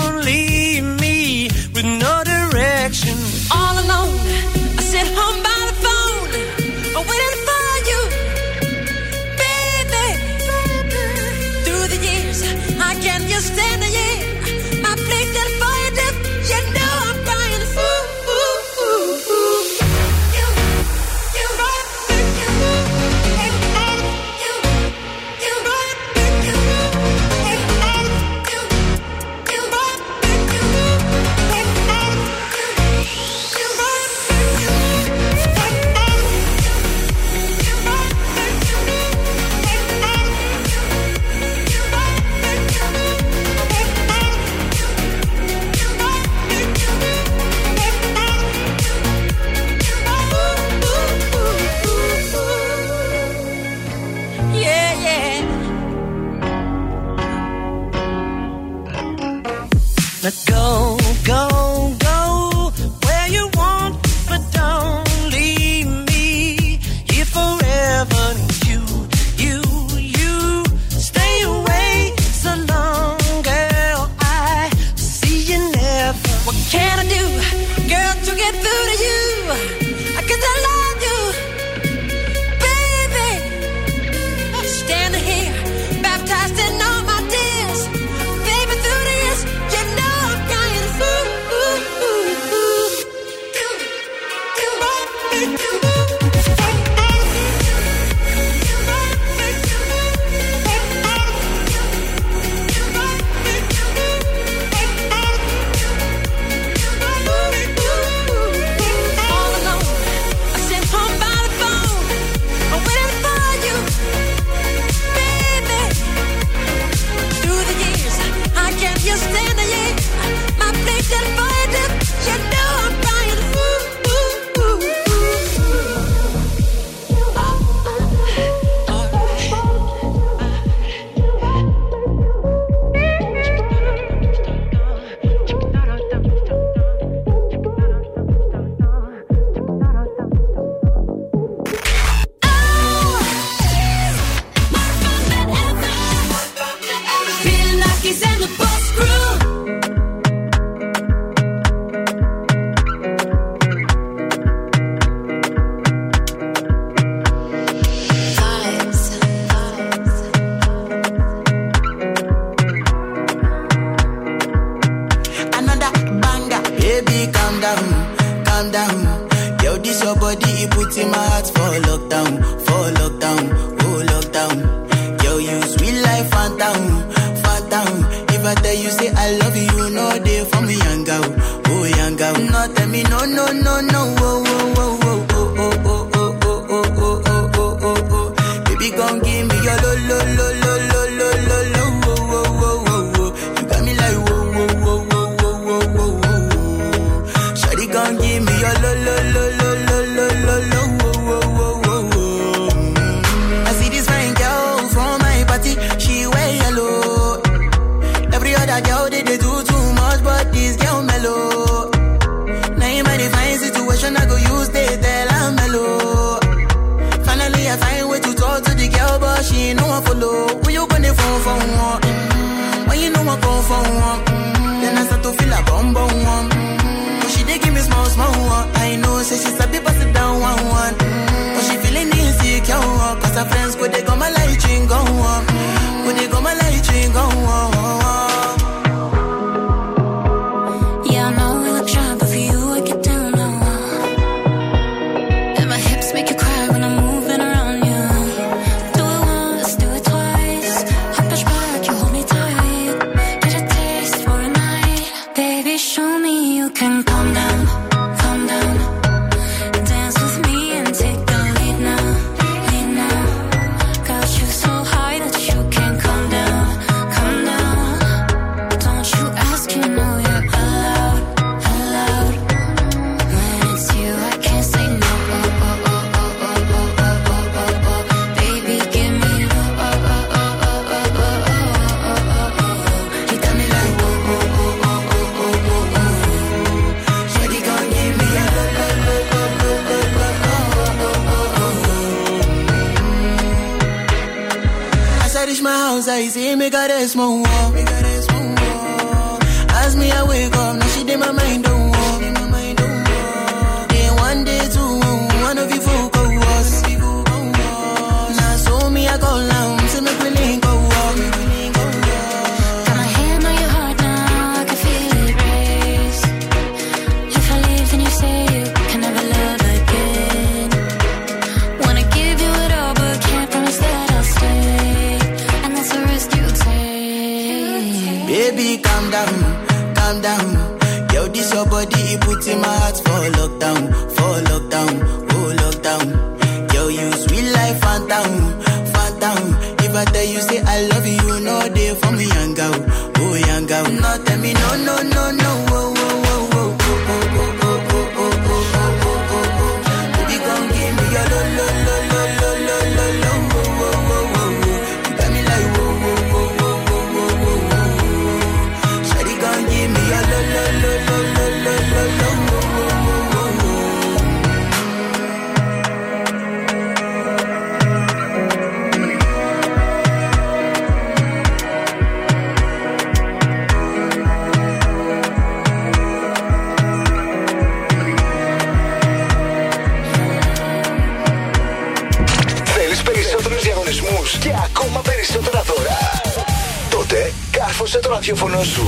[388.09, 388.86] στο ραδιόφωνο σου.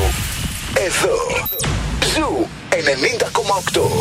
[0.75, 1.17] Εδώ.
[2.15, 4.01] Ζου 90,8.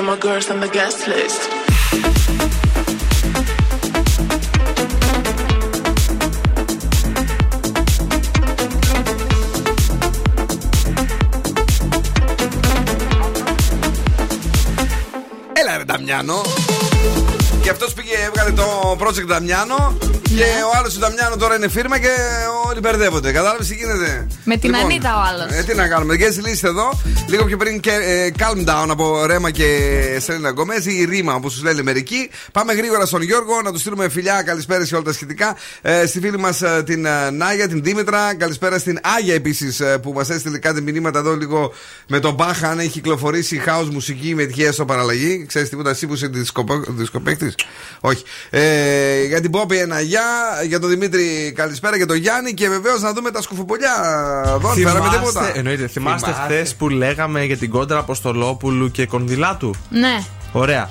[0.00, 1.42] And my girls on the guest list?
[15.52, 16.42] Έλα ρε Νταμιάνο.
[17.62, 19.98] Και αυτός πήγε, έβγαλε το project Νταμιάνο.
[20.36, 22.14] Και ο άλλος του Νταμιάνο τώρα είναι φίρμα και
[22.70, 23.32] όλοι μπερδεύονται.
[23.32, 25.58] Κατάλαβες τι γίνεται; Με την Λοιπόν, Ανίτα ο άλλος.
[25.58, 27.00] Ε, τι να κάνουμε, και στη λύση εδώ.
[27.28, 29.66] Λίγο πιο πριν και ε, Calm Down από Ρέμα και
[30.20, 32.30] Σέλινα Γκομέζ ή Ρίμα όπως τους λένε μερικοί.
[32.52, 34.42] Πάμε γρήγορα στον Γιώργο να τους στείλουμε φιλιά.
[34.42, 35.56] Καλησπέρα σε όλα τα σχετικά.
[35.82, 38.34] Ε, στη φίλη μας την ε, Νάγια, την Δήμητρα.
[38.34, 41.72] Καλησπέρα στην Άγια επίσης που μας έστειλε κάτι μηνύματα εδώ λίγο
[42.06, 42.68] με τον Μπάχα.
[42.68, 45.44] Αν έχει κυκλοφορήσει house μουσική με τυχαία στο παραλλαγή.
[45.48, 46.30] Ξέρεις τίποτα εσύ που είσαι
[46.88, 47.54] δισκοπαίκτης;
[48.00, 48.22] Όχι.
[48.50, 50.22] Ε, για την Πόπη ένα γεια.
[50.66, 51.96] Για τον Δημήτρη καλησπέρα.
[51.96, 53.92] Για τον Γιάννη και βεβαίως να δούμε τα σκουφοπολιά.
[54.46, 55.52] Εδώ δεν φέραμε τίποτα.
[55.54, 60.24] εννοείται, θυμάστε χθες που λέγαμε για την κόντρα Αποστολόπουλου και Κονδυλάτου; Ναι.
[60.52, 60.90] Ωραία.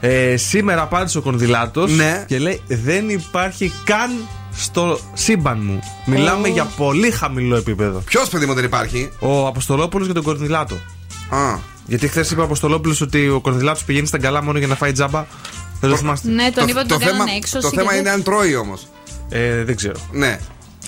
[0.00, 2.24] Ε, σήμερα απάντησε ο Κονδυλάτος Ναι.
[2.26, 4.10] και λέει Δεν υπάρχει καν
[4.56, 5.80] στο σύμπαν μου.
[6.04, 6.50] Μιλάμε Ω.
[6.50, 7.98] για πολύ χαμηλό επίπεδο.
[7.98, 10.74] Ποιος παιδί μου δεν υπάρχει; Ο Αποστολόπουλος και τον Κονδυλάτο.
[11.30, 11.58] Α.
[11.86, 14.92] Γιατί χθες είπε ο Αποστολόπουλος ότι ο Κονδυλάτος πηγαίνει στα καλά μόνο για να φάει
[14.92, 15.24] τζάμπα.
[15.80, 16.28] Δεν το θυμάστε.
[16.30, 17.62] Ναι, τον είπα ότι τον θέμα, κάνανε έξωση.
[17.62, 18.86] το και θέμα δεν- είναι αν τρώει όμως.
[19.28, 20.00] Ε, δεν ξέρω.
[20.12, 20.38] Ναι.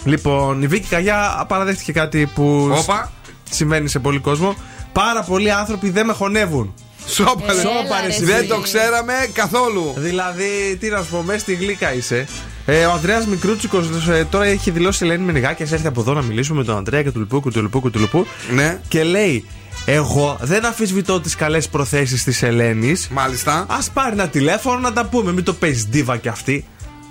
[0.04, 3.12] Λοιπόν, η Βίκη Καγιά παραδέχτηκε κάτι που Όπα.
[3.50, 4.54] συμβαίνει σε πολύ κόσμο.
[4.92, 6.74] Πάρα πολλοί άνθρωποι δεν με χωνεύουν.
[7.06, 7.60] Σόπαρε.
[7.60, 8.24] Σόπαρε, εσύ.
[8.24, 9.94] Δεν το ξέραμε καθόλου.
[9.96, 12.26] Δηλαδή, τι να σου πω, μέσα στη γλύκα είσαι.
[12.66, 13.86] Ε, ο Ανδρέας Μικρούτσικος
[14.30, 15.62] τώρα έχει δηλώσει Ελένη Μενιγάκη.
[15.62, 18.26] Έρθει από εδώ να μιλήσουμε με τον Ανδρέα και του Λουπού, του Λουπού, του Λουπού.
[18.54, 18.80] Ναι.
[18.88, 19.46] Και λέει,
[19.86, 23.08] Εγώ δεν αμφισβητώ τις καλές προθέσεις της Ελένης.
[23.08, 23.52] Μάλιστα.
[23.52, 25.32] Α πάρει ένα τηλέφωνο να τα πούμε.
[25.32, 26.66] Μην το παίζει ντίβα κι αυτή.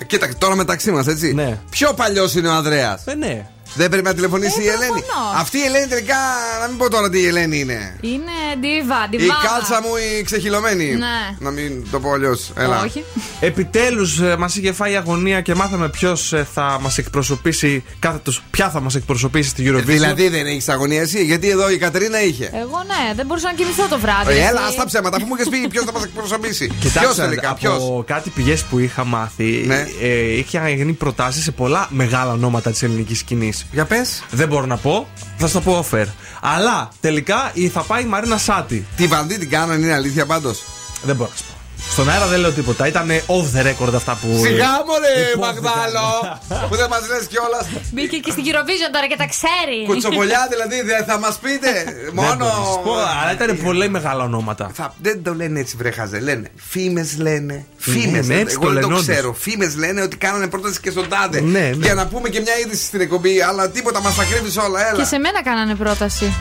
[0.08, 1.34] Κοίταξε τώρα μεταξύ μας, έτσι.
[1.34, 1.60] Ναι.
[1.70, 3.02] Πιο παλιός είναι ο Ανδρέας.
[3.06, 3.50] Ε, ναι.
[3.74, 5.02] Δεν πρέπει να τηλεφωνήσει Ε, η Ελένη.
[5.02, 5.40] προφανώς.
[5.42, 6.16] Αυτή η Ελένη τελικά,
[6.62, 7.98] να μην πω τώρα τι η Ελένη είναι.
[8.02, 9.48] Είναι ντίβα, Η ντιβάδα.
[9.50, 9.90] κάλτσα μου
[10.20, 10.86] η ξεχυλωμένη.
[10.96, 11.36] Ναι.
[11.40, 12.52] Να μην το πω αλλιώς.
[12.58, 12.82] Έλα.
[12.84, 13.04] Όχι.
[13.40, 18.70] Επιτέλους μας είχε φάει η αγωνία και μάθαμε ποιος θα μας εκπροσωπήσει κάθε τους, ποια
[18.70, 19.84] θα μας εκπροσωπήσει στη Eurovision.
[19.84, 22.46] Δηλαδή δεν έχεις αγωνία εσύ, γιατί εδώ η Κατερίνα είχε.
[22.54, 24.32] Εγώ ναι, δεν μπορούσα να κοιμηθώ το βράδυ.
[24.40, 24.72] Ε, Έλα, εσύ.
[24.74, 26.68] στα ψέματα, αφού μου είχες πει ποιος θα μας εκπροσωπήσει.
[26.80, 28.04] Ποιος Κοιτάξτε, τελικά, από ποιος.
[28.06, 29.86] κάτι πηγές που είχα μάθει, Ναι.
[30.02, 33.61] ε, είχε γίνει προτάσεις σε πολλά μεγάλα ονόματα της ελληνικής σκηνής.
[33.72, 34.24] Για πες.
[34.32, 35.08] Δεν μπορώ να πω,
[35.38, 36.06] θα σου το πω offer.
[36.42, 38.86] Αλλά τελικά η- θα πάει η Μαρίνα Σάτι.
[38.96, 40.62] Τη βαντή την κάνανε, είναι αλήθεια πάντως.
[41.04, 41.61] Δεν μπορώ να σου πω.
[41.90, 42.88] Στον αέρα δεν λέω τίποτα.
[42.88, 44.28] Ήταν off the record αυτά που.
[44.46, 45.64] Σιγά μωρέ, υπόθηκαν.
[45.64, 46.40] Μαγδάλο!
[46.70, 47.66] που δεν μας λες κιόλας.
[47.92, 49.78] Μπήκε και στην Eurovision τώρα και τα ξέρει.
[49.86, 51.72] Κουτσοπολιά δηλαδή, δεν θα μας πείτε.
[52.06, 52.36] Δεν Μόνο.
[52.36, 54.72] μπορώ να σου πω, αλλά ήταν πολύ μεγάλα ονόματα.
[54.74, 56.20] Θα, δεν το λένε έτσι, βρέχαζε.
[56.20, 56.48] Λένε.
[56.70, 57.66] Φήμες λένε.
[57.78, 58.28] Φήμες.
[58.28, 59.02] ναι, έτσι Εγώ το δεν το λένε όντως.
[59.08, 59.34] ξέρω.
[59.34, 61.42] Φήμες λένε ότι κάνανε πρόταση και στον τάδε.
[61.42, 61.86] Ναι, ναι.
[61.86, 63.42] Για να πούμε και μια είδηση στην εκπομπή.
[63.42, 64.80] Αλλά τίποτα, μας τα κρύβει όλα.
[64.84, 65.06] Και Έλα.
[65.06, 66.34] σε μένα κάνανε πρόταση.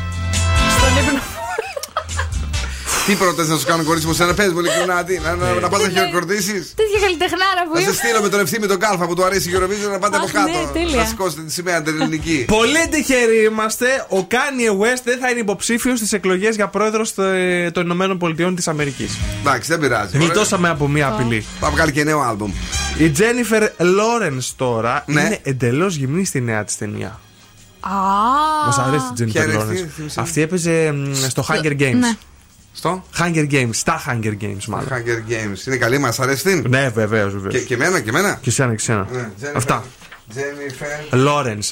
[0.78, 1.20] Στον ύπνο.
[3.10, 5.04] Τι πρόταση να σου κάνω κορίτσι μου, σε ένα πες μου ειλικρινά.
[5.04, 7.92] τι, Να, να, να πας να χειροκροτήσεις; Τέτοια καλλιτεχνάρα που Θα σε είμαι.
[7.94, 10.32] στείλω με τον ευθύμη τον Κάλφα που του αρέσει η Eurovision να πάτε από Αχ,
[10.32, 10.46] κάτω.
[10.58, 10.96] ναι, τέλεια.
[10.96, 12.44] να σηκώσετε τη σημαία την ελληνική.
[12.58, 14.06] Πολύ τυχεροί είμαστε.
[14.08, 17.22] Ο Kanye West δεν θα είναι υποψήφιος στις εκλογές για πρόεδρο στο-
[17.72, 19.16] των Ηνωμένων Πολιτειών της Αμερικής.
[19.40, 20.16] Εντάξει, δεν πειράζει.
[20.18, 21.44] Γλιτώσαμε από μία απειλή.
[21.60, 22.52] Θα βγάλει και νέο άλμπουμ.
[22.98, 25.20] Η Jennifer Lawrence τώρα Ναι.
[25.20, 27.20] είναι εντελώς γυμνή στη νέα της ταινία.
[27.80, 27.90] Α.
[28.66, 29.92] Μας αρέσει η Ποια Jennifer είναι αυτή, Lawrence.
[29.96, 30.20] θύμισε.
[30.20, 32.16] Αυτή έπαιζε μ, στο Hunger Games.
[32.72, 32.78] Ναι.
[32.78, 34.88] Στο; Hunger Games, στα Hunger Games μάλλον.
[34.90, 35.66] Hunger Games.
[35.66, 37.64] Είναι καλή, μας αρέσει την; Ναι, βεβαίως, Και, βεβαίως.
[37.64, 39.06] και εμένα, και εμένα; Και εσένα, και εσένα.
[39.12, 39.84] Ναι, Jennifer- Αυτά.
[40.34, 41.68] Jennifer Lawrence.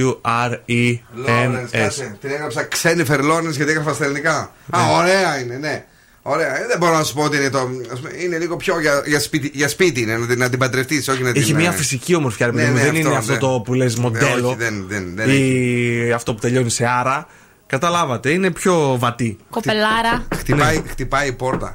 [0.00, 1.26] L-A-W-R-E-N-S.
[1.26, 2.16] Lawrence, κάτσε.
[2.20, 4.52] Την έγραψα Ξένιφερ Lawrence γιατί έγραφα στα ελληνικά.
[4.70, 5.84] Α, ωραία είναι, ναι.
[6.22, 6.60] Ωραία.
[6.62, 7.58] Ε, δεν μπορώ να σου πω ότι είναι το.
[7.92, 10.58] ας πούμε, Είναι λίγο πιο για, για, σπίτι, για σπίτι είναι, να, την- να την
[10.58, 11.42] παντρευτείς, όχι να την.
[11.42, 12.76] Έχει μια ε, φυσική ομορφιά, ρε Ναι, παιδί μου.
[12.76, 13.38] ναι, δεν είναι αυτό, αυτό ναι.
[13.38, 14.48] το που λες μοντέλο.
[14.48, 17.26] όχι, δεν- δεν- δεν ή αυτό που τελειώνει σε άρα.
[17.70, 19.38] Καταλάβατε, είναι πιο βατή.
[19.50, 20.26] Κοπελάρα.
[20.36, 21.70] Χτυπάει, χτυπάει η πόρτα.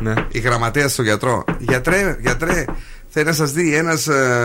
[0.00, 0.14] Ναι.
[0.28, 1.44] Η γραμματέα στον γιατρό.
[1.58, 2.64] Γιατρέ, γιατρέ,
[3.08, 4.40] θέλει να σας δει ένας ε,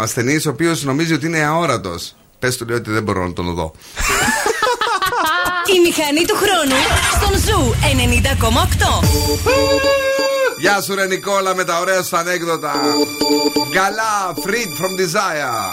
[0.00, 2.14] ασθενής ο οποίος νομίζει ότι είναι αόρατος.
[2.38, 3.72] Πες του λέει ότι δεν μπορώ να τον δω.
[5.76, 6.80] Η μηχανή του χρόνου
[7.16, 7.74] στον Zoo
[9.02, 9.06] 90,8.
[10.60, 12.72] Γεια σου ρε Νικόλα με τα ωραία σου ανέκδοτα.
[13.72, 15.72] Καλά, freed from desire.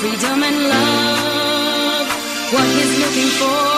[0.00, 2.08] freedom and love.
[2.52, 3.70] What he's looking for,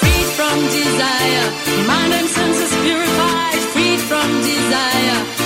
[0.00, 1.46] freed from desire,
[1.86, 5.45] mind and senses purified, freed from desire.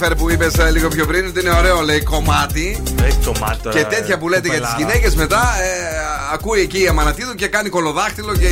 [0.00, 2.82] στην Τζένιφερ που είπες λίγο πιο πριν ότι είναι ωραίο, λέει κομμάτι.
[3.02, 3.76] Έχει κομμάτι τώρα.
[3.76, 4.92] Και τέτοια που λέτε για τις κοπελάρα.
[4.92, 8.48] γυναίκες μετά, ε, ακούει εκεί η Αμανατίδου και κάνει κολοδάχτυλο και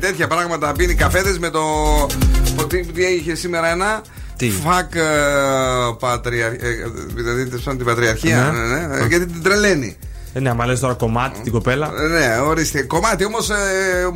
[0.00, 0.72] τέτοια πράγματα.
[0.72, 1.62] Πίνει καφέδες με το.
[2.56, 4.02] το τι, τι είχε σήμερα ένα.
[4.36, 4.92] Τι; Φακ
[5.98, 6.60] πατριαρχία.
[7.14, 8.50] Δηλαδή τέλος πάντων, την πατριαρχία.
[8.54, 8.76] Ναι.
[8.76, 9.96] Ναι, ναι, γιατί την τρελαίνει.
[10.36, 11.92] Ε, ναι, άμα λες τώρα κομμάτι την κοπέλα.
[11.98, 12.82] Ε, Ναι, ορίστε.
[12.82, 13.54] Κομμάτι όμως, ε,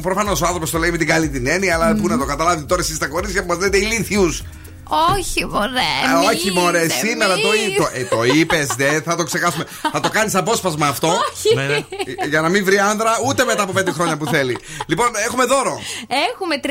[0.03, 2.63] προφανώς ο άνθρωπος το λέει με την καλή την έννοια, αλλά πού να το καταλάβει
[2.63, 4.43] τώρα εσείς τα κορίτσια που μας λέτε ηλίθιους.
[4.89, 6.15] Όχι, μωρέ.
[6.15, 7.77] Α, μη όχι, μωρέ, είσαι, σήμερα μη το, είσαι.
[7.77, 9.67] το, ε, το είπες, δε, θα το ξεχάσουμε.
[9.93, 11.09] θα το κάνεις απόσπασμα αυτό.
[11.09, 11.85] Όχι.
[12.09, 12.25] Ναι, ναι.
[12.25, 14.59] Ε, Για να μην βρει άντρα ούτε μετά από πέντε χρόνια που θέλει.
[14.87, 15.81] Λοιπόν, έχουμε δώρο.
[16.33, 16.69] Έχουμε 350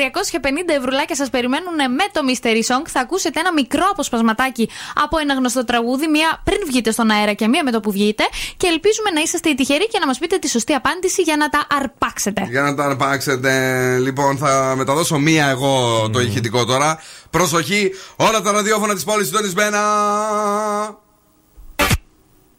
[0.78, 2.84] ευρουλάκια σας περιμένουν με το Mystery Song.
[2.88, 4.70] Θα ακούσετε ένα μικρό αποσπασματάκι
[5.04, 8.24] από ένα γνωστό τραγούδι, μία πριν βγείτε στον αέρα και μία με το που βγείτε.
[8.56, 11.48] Και ελπίζουμε να είσαστε οι τυχεροί και να μας πείτε τη σωστή απάντηση για να
[11.48, 12.46] τα αρπάξετε.
[12.50, 13.52] Για να τα αρπάξετε.
[13.98, 17.00] Λοιπόν, θα μεταδώσω μία εγώ το ηχητικό τώρα.
[17.30, 19.80] Προσοχή, όλα τα ραδιόφωνα της πόλης συντονισμένα.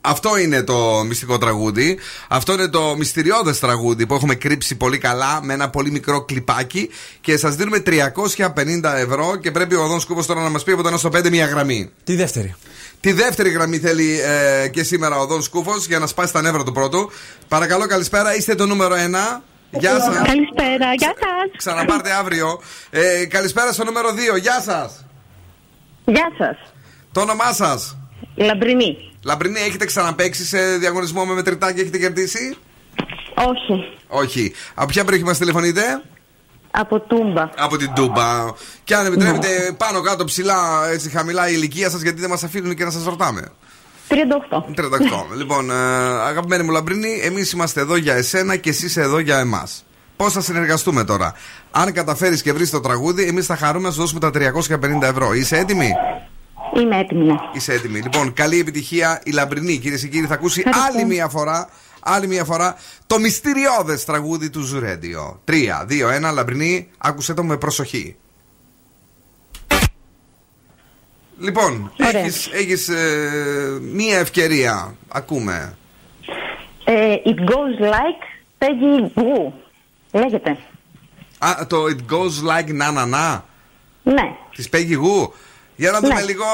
[0.01, 1.99] Αυτό είναι το μυστικό τραγούδι.
[2.27, 6.89] Αυτό είναι το μυστηριώδες τραγούδι που έχουμε κρύψει πολύ καλά με ένα πολύ μικρό κλιπάκι
[7.21, 10.83] και σας δίνουμε 350 ευρώ και πρέπει ο Οδόνς Σκούβο τώρα να μας πει από
[10.83, 11.89] το 1 στο 5 μία γραμμή.
[12.03, 12.55] Τη δεύτερη.
[12.99, 16.63] Τη δεύτερη γραμμή θέλει ε, και σήμερα ο Δον Σκούφο για να σπάσει τα νεύρα
[16.63, 17.11] του πρώτου.
[17.47, 18.35] Παρακαλώ, καλησπέρα.
[18.35, 19.41] Είστε το νούμερο 1.
[19.69, 20.15] Γεια σας.
[20.15, 21.57] Καλησπέρα, γεια σας.
[21.57, 22.61] Ξαναπάρτε αύριο.
[22.89, 24.37] Ε, καλησπέρα στο νούμερο 2.
[24.37, 25.05] Γεια σας.
[26.05, 26.73] Γεια σας.
[27.11, 27.97] Το όνομά σας.
[28.35, 29.08] Λαμπρινή.
[29.23, 32.57] Λαμπρινή, έχετε ξαναπέξει σε διαγωνισμό με μετρητά και έχετε κερδίσει;
[33.35, 33.97] Όχι.
[34.07, 34.53] Όχι.
[34.73, 36.01] Από ποια περιοχή μας τηλεφωνείτε,
[36.71, 37.49] Από τούμπα.
[37.57, 38.45] Από την Τούμπα.
[38.83, 42.75] Και αν επιτρέπετε, πάνω κάτω ψηλά, έτσι χαμηλά η ηλικία σας, γιατί δεν μας αφήνουν
[42.75, 43.51] και να σας ρωτάμε.
[44.09, 44.63] 38.
[44.75, 45.35] 38.
[45.39, 45.73] λοιπόν, ε,
[46.27, 49.85] αγαπημένη μου Λαμπρινή, εμείς είμαστε εδώ για εσένα και εσύ είσαι εδώ για εμάς.
[50.15, 51.33] Πώς θα συνεργαστούμε τώρα;
[51.71, 55.33] Αν καταφέρεις και βρεις το τραγούδι, εμείς θα χαρούμε να σου δώσουμε τα 350 ευρώ.
[55.33, 55.91] Είσαι έτοιμη;
[56.75, 57.35] Είμαι έτοιμη, ναι.
[57.53, 57.99] Είσαι έτοιμη.
[57.99, 59.21] Λοιπόν, καλή επιτυχία.
[59.23, 60.97] Η Λαμπρινή, κυρίες και κύριοι, θα ακούσει Ευχαριστώ.
[60.97, 61.69] άλλη μία φορά.
[61.99, 62.75] Άλλη μία φορά
[63.07, 65.41] το μυστηριώδες τραγούδι του Zoo Radio.
[65.45, 65.51] 3,
[65.89, 68.15] 2, 1, Λαμπρινή, άκουσε το με προσοχή.
[71.39, 72.21] Λοιπόν, Ωραία.
[72.21, 74.95] έχεις, έχεις ε, μία ευκαιρία.
[75.07, 75.77] Ακούμε.
[76.83, 78.23] Ε, it goes like
[78.59, 79.51] Peggy Goo.
[80.11, 80.57] Λέγεται.
[81.37, 83.41] Α, το It Goes Like Na Na Na
[84.03, 84.35] Ναι.
[84.55, 85.29] της Peggy Goo.
[85.79, 86.21] Για να δούμε Ναι.
[86.21, 86.45] λίγο.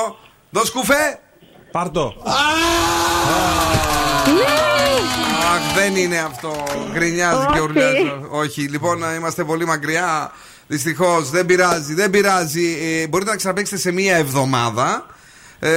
[0.49, 1.19] Δώσ' κουφέ.
[1.71, 2.13] Πάρ' το.
[5.53, 6.63] Αχ, δεν είναι αυτό.
[6.93, 7.59] Γκρινιάζει και Όχι.
[7.59, 8.11] ουρλιάζει.
[8.29, 10.31] Όχι, λοιπόν, να είμαστε πολύ μακριά.
[10.67, 12.77] Δυστυχώς, δεν πειράζει, δεν πειράζει.
[13.03, 15.05] Ε, μπορείτε να ξαναπαίξετε σε μία εβδομάδα.
[15.59, 15.69] Ε,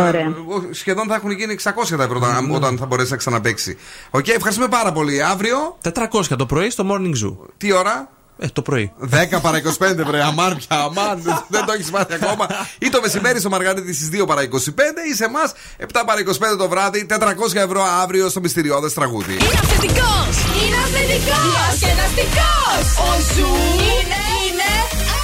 [0.00, 0.34] Ωραία.
[0.70, 3.78] Σχεδόν θα έχουν γίνει 600 τα ευρώ όταν- όταν θα μπορέσει να ξαναπαίξει.
[4.10, 5.22] Οκ, ευχαριστούμε πάρα πολύ.
[5.22, 5.78] Αύριο.
[5.82, 7.36] 400 το πρωί στο Morning Zoo.
[7.56, 8.08] Τι ώρα;
[8.38, 8.92] Ε, το πρωί.
[9.10, 10.22] 10 παρα 25, βρε.
[10.22, 11.20] Αμάν πια, αμάν.
[11.22, 12.46] δεν- δεν το έχεις μάθει ακόμα.
[12.78, 16.56] Ή το μεσημέρι στο Μαργαρίτη στις 2 παρα 25 ή σε εμάς 7 παρα 25
[16.58, 17.04] το βράδυ.
[17.04, 19.32] 400 ευρώ αύριο στο μυστηριώδες τραγούδι.
[19.32, 20.34] Είναι αυθεντικός!
[20.62, 21.44] Είναι αυθεντικός!
[21.78, 22.84] Διασκεδαστικός!
[23.06, 23.54] Ο Zoo
[23.92, 24.70] είναι, είναι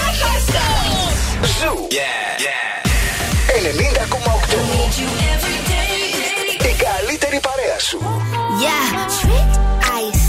[0.07, 1.15] άχαστος!
[1.59, 1.77] Ζου.
[3.55, 4.59] 90,8.
[6.71, 7.99] Η καλύτερη παρέα σου.
[8.63, 9.51] Yeah, trick.
[9.65, 9.72] I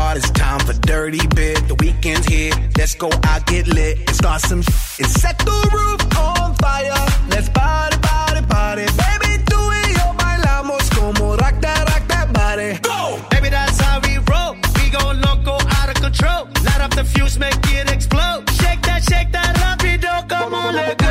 [0.00, 1.56] hard, it's time for dirty bit.
[1.68, 5.00] The weekend's here, let's go out, get lit, and start some shit.
[5.00, 7.02] and set the roof on fire.
[7.32, 8.86] Let's party, party, party.
[9.02, 12.70] Baby, do it, yo, bailamos como rock that, rock that body.
[12.90, 13.20] Go!
[13.30, 14.52] Baby, that's how we roll.
[14.78, 16.42] We go loco, out of control.
[16.66, 18.48] Light up the fuse, make it explode.
[18.60, 20.28] Shake that, shake that, rapido.
[20.28, 21.10] Come on, let go.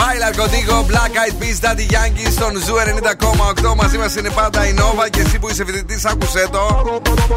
[0.00, 2.74] Bailar contigo, Black Eyed Peas, Daddy Yankee στον Zoo
[3.64, 3.74] 90,8.
[3.76, 6.92] Μαζί μας είναι πάντα η Nova και εσύ που είσαι φοιτητής, άκουσε το.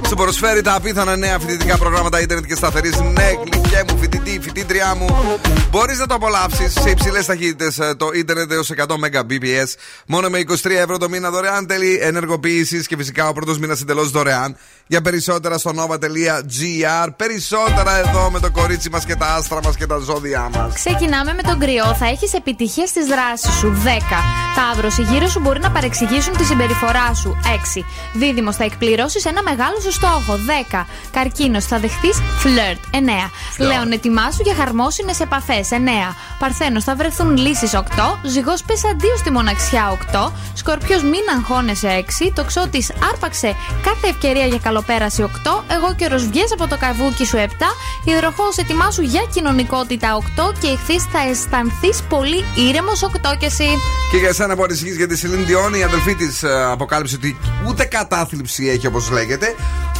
[0.07, 2.99] Σου προσφέρει τα απίθανα νέα φοιτητικά προγράμματα ίντερνετ και σταθερής.
[2.99, 5.39] Ναι, γλυκέ μου, φοιτητή, φοιτήτριά μου.
[5.69, 9.73] Μπορείς να το απολαύσεις σε υψηλές ταχύτητες το ίντερνετ έως 100 Mbps.
[10.05, 14.11] Μόνο με 23 ευρώ το μήνα δωρεάν τέλη ενεργοποίησης και φυσικά ο πρώτος μήνας εντελώς
[14.11, 14.57] δωρεάν.
[14.87, 17.09] Για περισσότερα στο nova.gr.
[17.15, 20.73] Περισσότερα εδώ με το κορίτσι μας και τα άστρα μας και τα ζώδια μας.
[20.73, 21.84] Ξεκινάμε με τον κρυό.
[21.93, 23.81] Θα έχεις επιτυχία στις δράσεις σου.
[23.83, 24.23] 10.
[24.55, 27.37] Ταύρος, οι γύρω σου μπορεί να παρεξηγήσουν τη συμπεριφορά σου.
[27.45, 27.85] 6.
[28.13, 30.35] Δίδυμος, θα εκπληρώσεις ένα μεγάλο σου στόχο.
[30.35, 30.87] 10.
[31.11, 32.79] Καρκίνος, θα δεχτείς φλερτ.
[32.91, 33.31] 9.
[33.57, 35.71] Λέων, ετοιμάσου για χαρμόσυνες επαφές.
[35.71, 36.15] 9.
[36.39, 37.73] Παρθένος, θα βρεθούν λύσεις.
[37.73, 38.19] 8.
[38.23, 39.89] Ζυγός, πες αντίο στη μοναξιά.
[39.89, 40.31] 8.
[40.53, 41.87] Σκορπιός, μην αγχώνεσαι.
[41.87, 42.31] 6.
[42.35, 45.21] Τοξότη, άρπαξε κάθε ευκαιρία για καλοπέραση.
[45.21, 45.63] 8.
[45.67, 47.37] Αιγόκερω, βγες από το καβούκι σου.
[47.37, 47.75] 7.
[48.03, 50.15] Υδροχόε, ετοιμάσου για κοινωνικότητα.
[50.15, 50.53] 8.
[50.59, 51.73] Και Ιχθύ, θα αισθανθείς
[52.09, 52.89] πολύ ήρεμο.
[53.33, 53.67] 8 και εσύ.
[54.11, 57.37] Και για εσένα που ανησυχείς για τη Celine Dion, η αδελφή της αποκάλυψε ότι
[57.67, 59.55] ούτε κατάθλιψη έχει όπως λέγεται,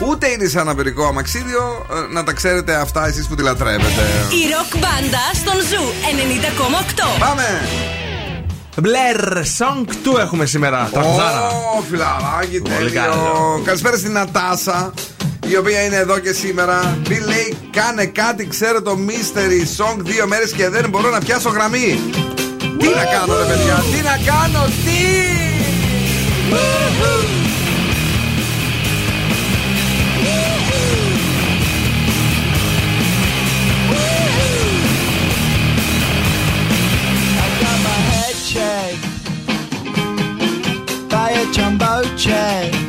[0.08, 1.86] ούτε είναι σε αναπηρικό αμαξίδιο.
[2.10, 4.02] Ε, Να τα ξέρετε αυτά εσείς που τη λατρεύετε.
[4.30, 5.84] Η ροκ μπάντα στον Zoo
[7.16, 7.20] 90,8.
[7.20, 7.62] Πάμε!
[8.82, 10.90] Blair Song 2 έχουμε σήμερα.
[10.92, 11.48] Τραγουδάρα.
[11.48, 13.02] Ω, φιλαράκι, Πολύ τέλειο.
[13.02, 13.62] καλό.
[13.66, 14.94] Καλησπέρα στην Νατάσα,
[15.48, 16.98] η οποία είναι εδώ και σήμερα.
[17.10, 21.50] Μη λέει, κάνε κάτι, ξέρω το mystery song δύο μέρες και δεν μπορώ να πιάσω
[21.50, 22.00] γραμμή.
[22.78, 25.26] Τι να κάνω, ρε παιδιά, τι να κάνω, τι!
[37.62, 39.06] got my head checked
[41.10, 42.85] by a jumbo check.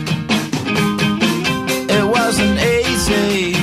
[3.06, 3.55] say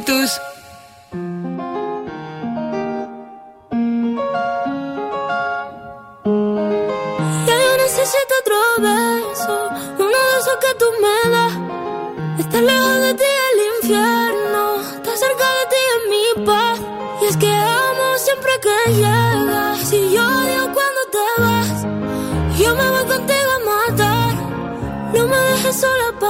[0.00, 0.40] espíritus.
[7.46, 9.68] Ya yo necesito otro beso,
[9.98, 11.54] uno de que tú me das.
[12.38, 16.78] Estar lejos de ti el infierno, estar cerca de ti es mi paz.
[17.22, 19.78] Y es que amo siempre que llegas.
[19.88, 21.82] Si yo odio cuando te vas,
[22.58, 24.34] yo me voy contigo a matar.
[25.14, 26.29] No me dejes sola para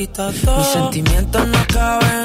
[0.00, 2.19] Mis sentimientos no caben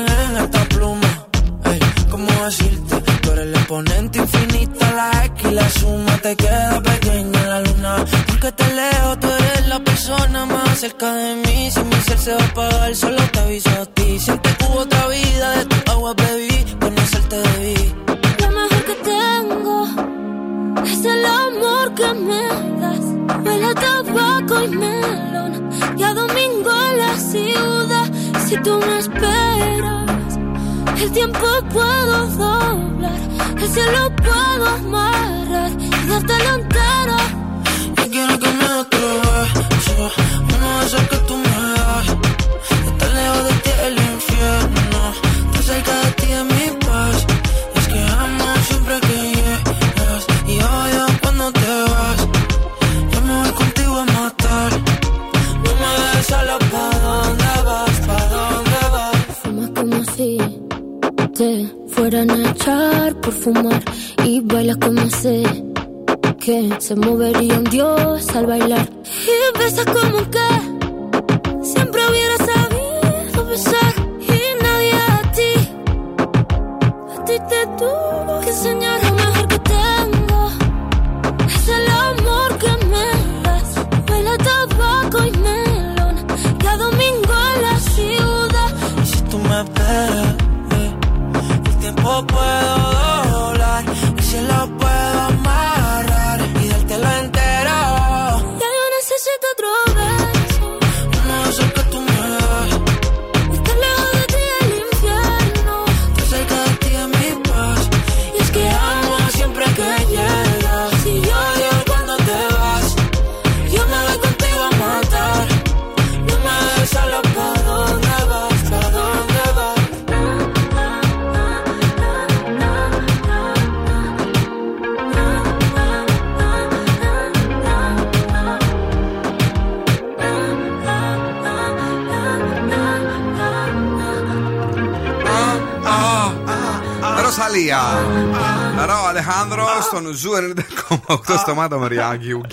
[141.28, 142.34] 90,8 στο Μάτο Μαριάκη.
[142.34, 142.44] οκ.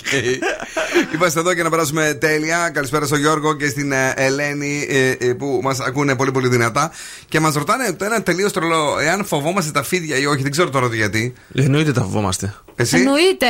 [1.15, 2.71] Είμαστε εδώ για να περάσουμε τέλεια.
[2.71, 6.91] Καλησπέρα στον Γιώργο και στην ε, Ελένη ε, ε, που μας ακούνε πολύ πολύ δυνατά.
[7.29, 10.43] Και μας ρωτάνε το ένα τελείως τρελό, εάν φοβόμαστε τα φίδια ή όχι.
[10.43, 11.33] Δεν ξέρω τώρα γιατί.
[11.55, 12.55] Εννοείται τα φοβόμαστε.
[12.77, 13.47] Εσύ; Εννοείται.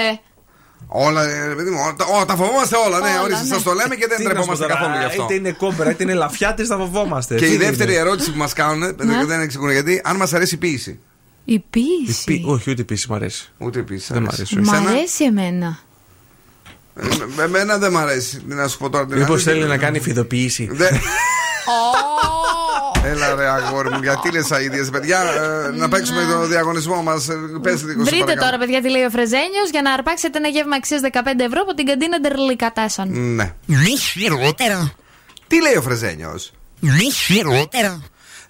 [0.95, 2.99] Όλα, ε, παιδί μου, τα, ό, τα φοβόμαστε όλα.
[2.99, 3.49] Ναι, Όλα, ορίστε, ναι.
[3.49, 5.23] σας το λέμε και δεν Τι να σου πω ντρεπόμαστε τώρα, καθόλου γι' αυτό.
[5.23, 7.35] Είτε είναι κόμπρα, είτε είναι λαφιάτες, τα φοβόμαστε.
[7.35, 7.65] Και Τι η είναι.
[7.65, 9.25] δεύτερη ερώτηση που μας κάνουν, Ναι.
[9.27, 11.01] δεν εξηγούν γιατί, αν μας αρέσει η ποίηση.
[11.45, 12.25] Η Η ποίηση.
[12.25, 13.53] πι- Όχι, ούτε η πίση μ' αρέσει.
[13.59, 14.13] Ούτε η ποίηση.
[14.13, 14.55] Δεν μ' αρέσει.
[14.57, 14.71] αρέσει.
[14.71, 15.79] Μ' Εσένα; αρέσει εμένα.
[17.39, 18.39] Ε, Εμένα δεν μ' αρέσει.
[18.41, 19.53] Τι Να σου πω τώρα την Μήπως αλήθεια.
[19.53, 20.69] θέλει να κάνει φιδοποίηση.
[20.73, 21.01] Δεν-
[23.05, 27.35] Έλα ρε αγόρι μου, γιατί λες αηδίες παιδιά ε, Να παίξουμε το διαγωνισμό μας ε,
[27.63, 31.01] Πες λίγο Βρείτε τώρα, παιδιά, τι λέει ο Φρεζένιος για να αρπάξετε ένα γεύμα αξίας
[31.13, 33.09] 15 ευρώ από την καντίνα Ντερλικατάσαν.
[33.35, 34.93] Ναι Μη χειρότερα.
[35.47, 38.03] Τι λέει ο Φρεζένιος; Μη χειρότερα.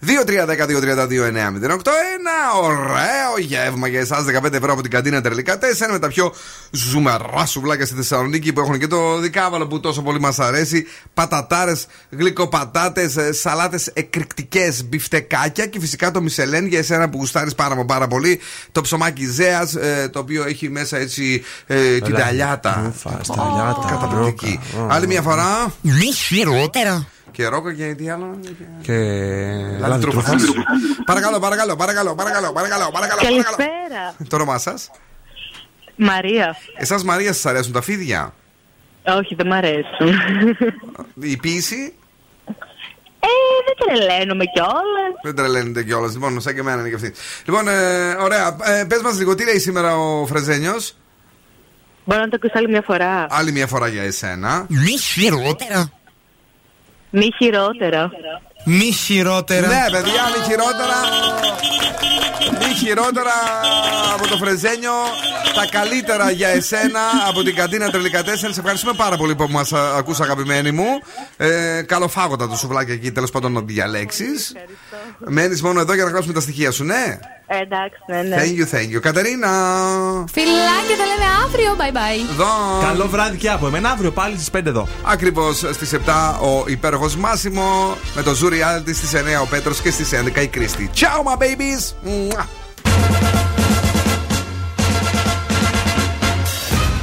[0.06, 6.08] 2-3-10-2-32-9-08 Ένα ωραίο γεύμα για εσάς 15 ευρώ από την καντίνα Τερλικά 4 με τα
[6.08, 6.32] πιο
[6.70, 10.86] ζουμερά σουβλάκια στη Θεσσαλονίκη που έχουν και το δικάβαλο που τόσο πολύ μας αρέσει.
[11.14, 17.84] Πατατάρες, γλυκοπατάτες, σαλάτες εκρηκτικές, μπιφτεκάκια και φυσικά το Μισελέν για εσένα που γουστάρεις πάρα, μα
[17.84, 18.40] πάρα πολύ.
[18.72, 19.74] Το ψωμάκι Ζέας
[20.10, 22.92] το οποίο έχει μέσα έτσι ε, την Έλα, ταλιάτα.
[22.94, 24.60] Ούφα, σταλιάτα, Καταπληκτική.
[24.76, 24.94] ρόκα.
[24.94, 25.72] Άλλη μια φορά.
[25.80, 27.06] Μη χειρότερα.
[27.32, 28.38] Και ρόκα και τι άλλο;
[28.82, 28.92] Και.
[28.92, 30.42] Λάδι Λάδι τρούφας.
[30.42, 30.64] τρούφας.
[31.06, 33.20] Παρακαλώ, παρακαλώ, παρακαλώ, παρακαλώ, παρακαλώ, παρακαλώ.
[33.22, 34.14] Καλησπέρα.
[34.28, 34.90] Το όνομά σας;
[35.96, 36.56] Μαρία.
[36.76, 38.34] Εσάς, Μαρία, σας αρέσουν τα φίδια;
[39.06, 40.08] Όχι, δεν μ' αρέσουν.
[41.20, 41.94] Η ποίηση.
[43.24, 43.28] Ε,
[43.66, 45.12] δεν τρελαίνομαι κιόλας.
[45.22, 46.12] Δεν τρελαίνεται κιόλας.
[46.12, 47.12] Λοιπόν, σαν και εμένα είναι και αυτή.
[47.44, 48.56] Λοιπόν, ε, ωραία.
[48.62, 50.96] Ε, Πες μας λίγο, τι λέει σήμερα ο Φρεζένιος;
[52.04, 53.26] Μπορώ να το ακούσω άλλη μια φορά.
[53.30, 54.66] Άλλη μια φορά για εσένα.
[54.68, 55.90] Μη χειρότερα.
[57.14, 58.10] Μη χειρότερα.
[58.64, 59.66] Μη χειρότερα.
[59.66, 60.96] Ναι, παιδιά, μη χειρότερα.
[62.58, 63.32] Μη χειρότερα
[64.14, 64.92] από το Φρεζένιο.
[65.54, 68.24] Τα καλύτερα για εσένα από την καντίνα Τρελικά 4.
[68.24, 70.86] Σε ευχαριστούμε πάρα πολύ που μας ακούς αγαπημένοι μου.
[71.36, 74.52] Ε, καλοφάγοντα το σουβλάκι εκεί, τέλος πάντων να διαλέξεις.
[75.18, 78.36] Μένεις μόνο εδώ για να γράψουμε τα στοιχεία σου, ναι; Ε, εντάξει, ναι, ναι.
[78.36, 79.00] Thank you, thank you.
[79.00, 79.48] Κατερίνα.
[80.32, 81.76] Φιλάκια, τα λέμε αύριο.
[81.78, 82.30] Bye bye.
[82.32, 82.46] Εδώ.
[82.82, 84.88] Καλό βράδυ και από εμένα αύριο πάλι στις 5 εδώ.
[85.02, 87.96] Ακριβώς στις 7 ο υπέροχος Μάσιμο.
[88.14, 90.90] Με το Zoo Reality στις 9 ο Πέτρος και στις 11 η Κρίστη.
[90.94, 91.94] Ciao, my babies!
[92.02, 92.48] Μουα.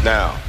[0.03, 0.48] Now,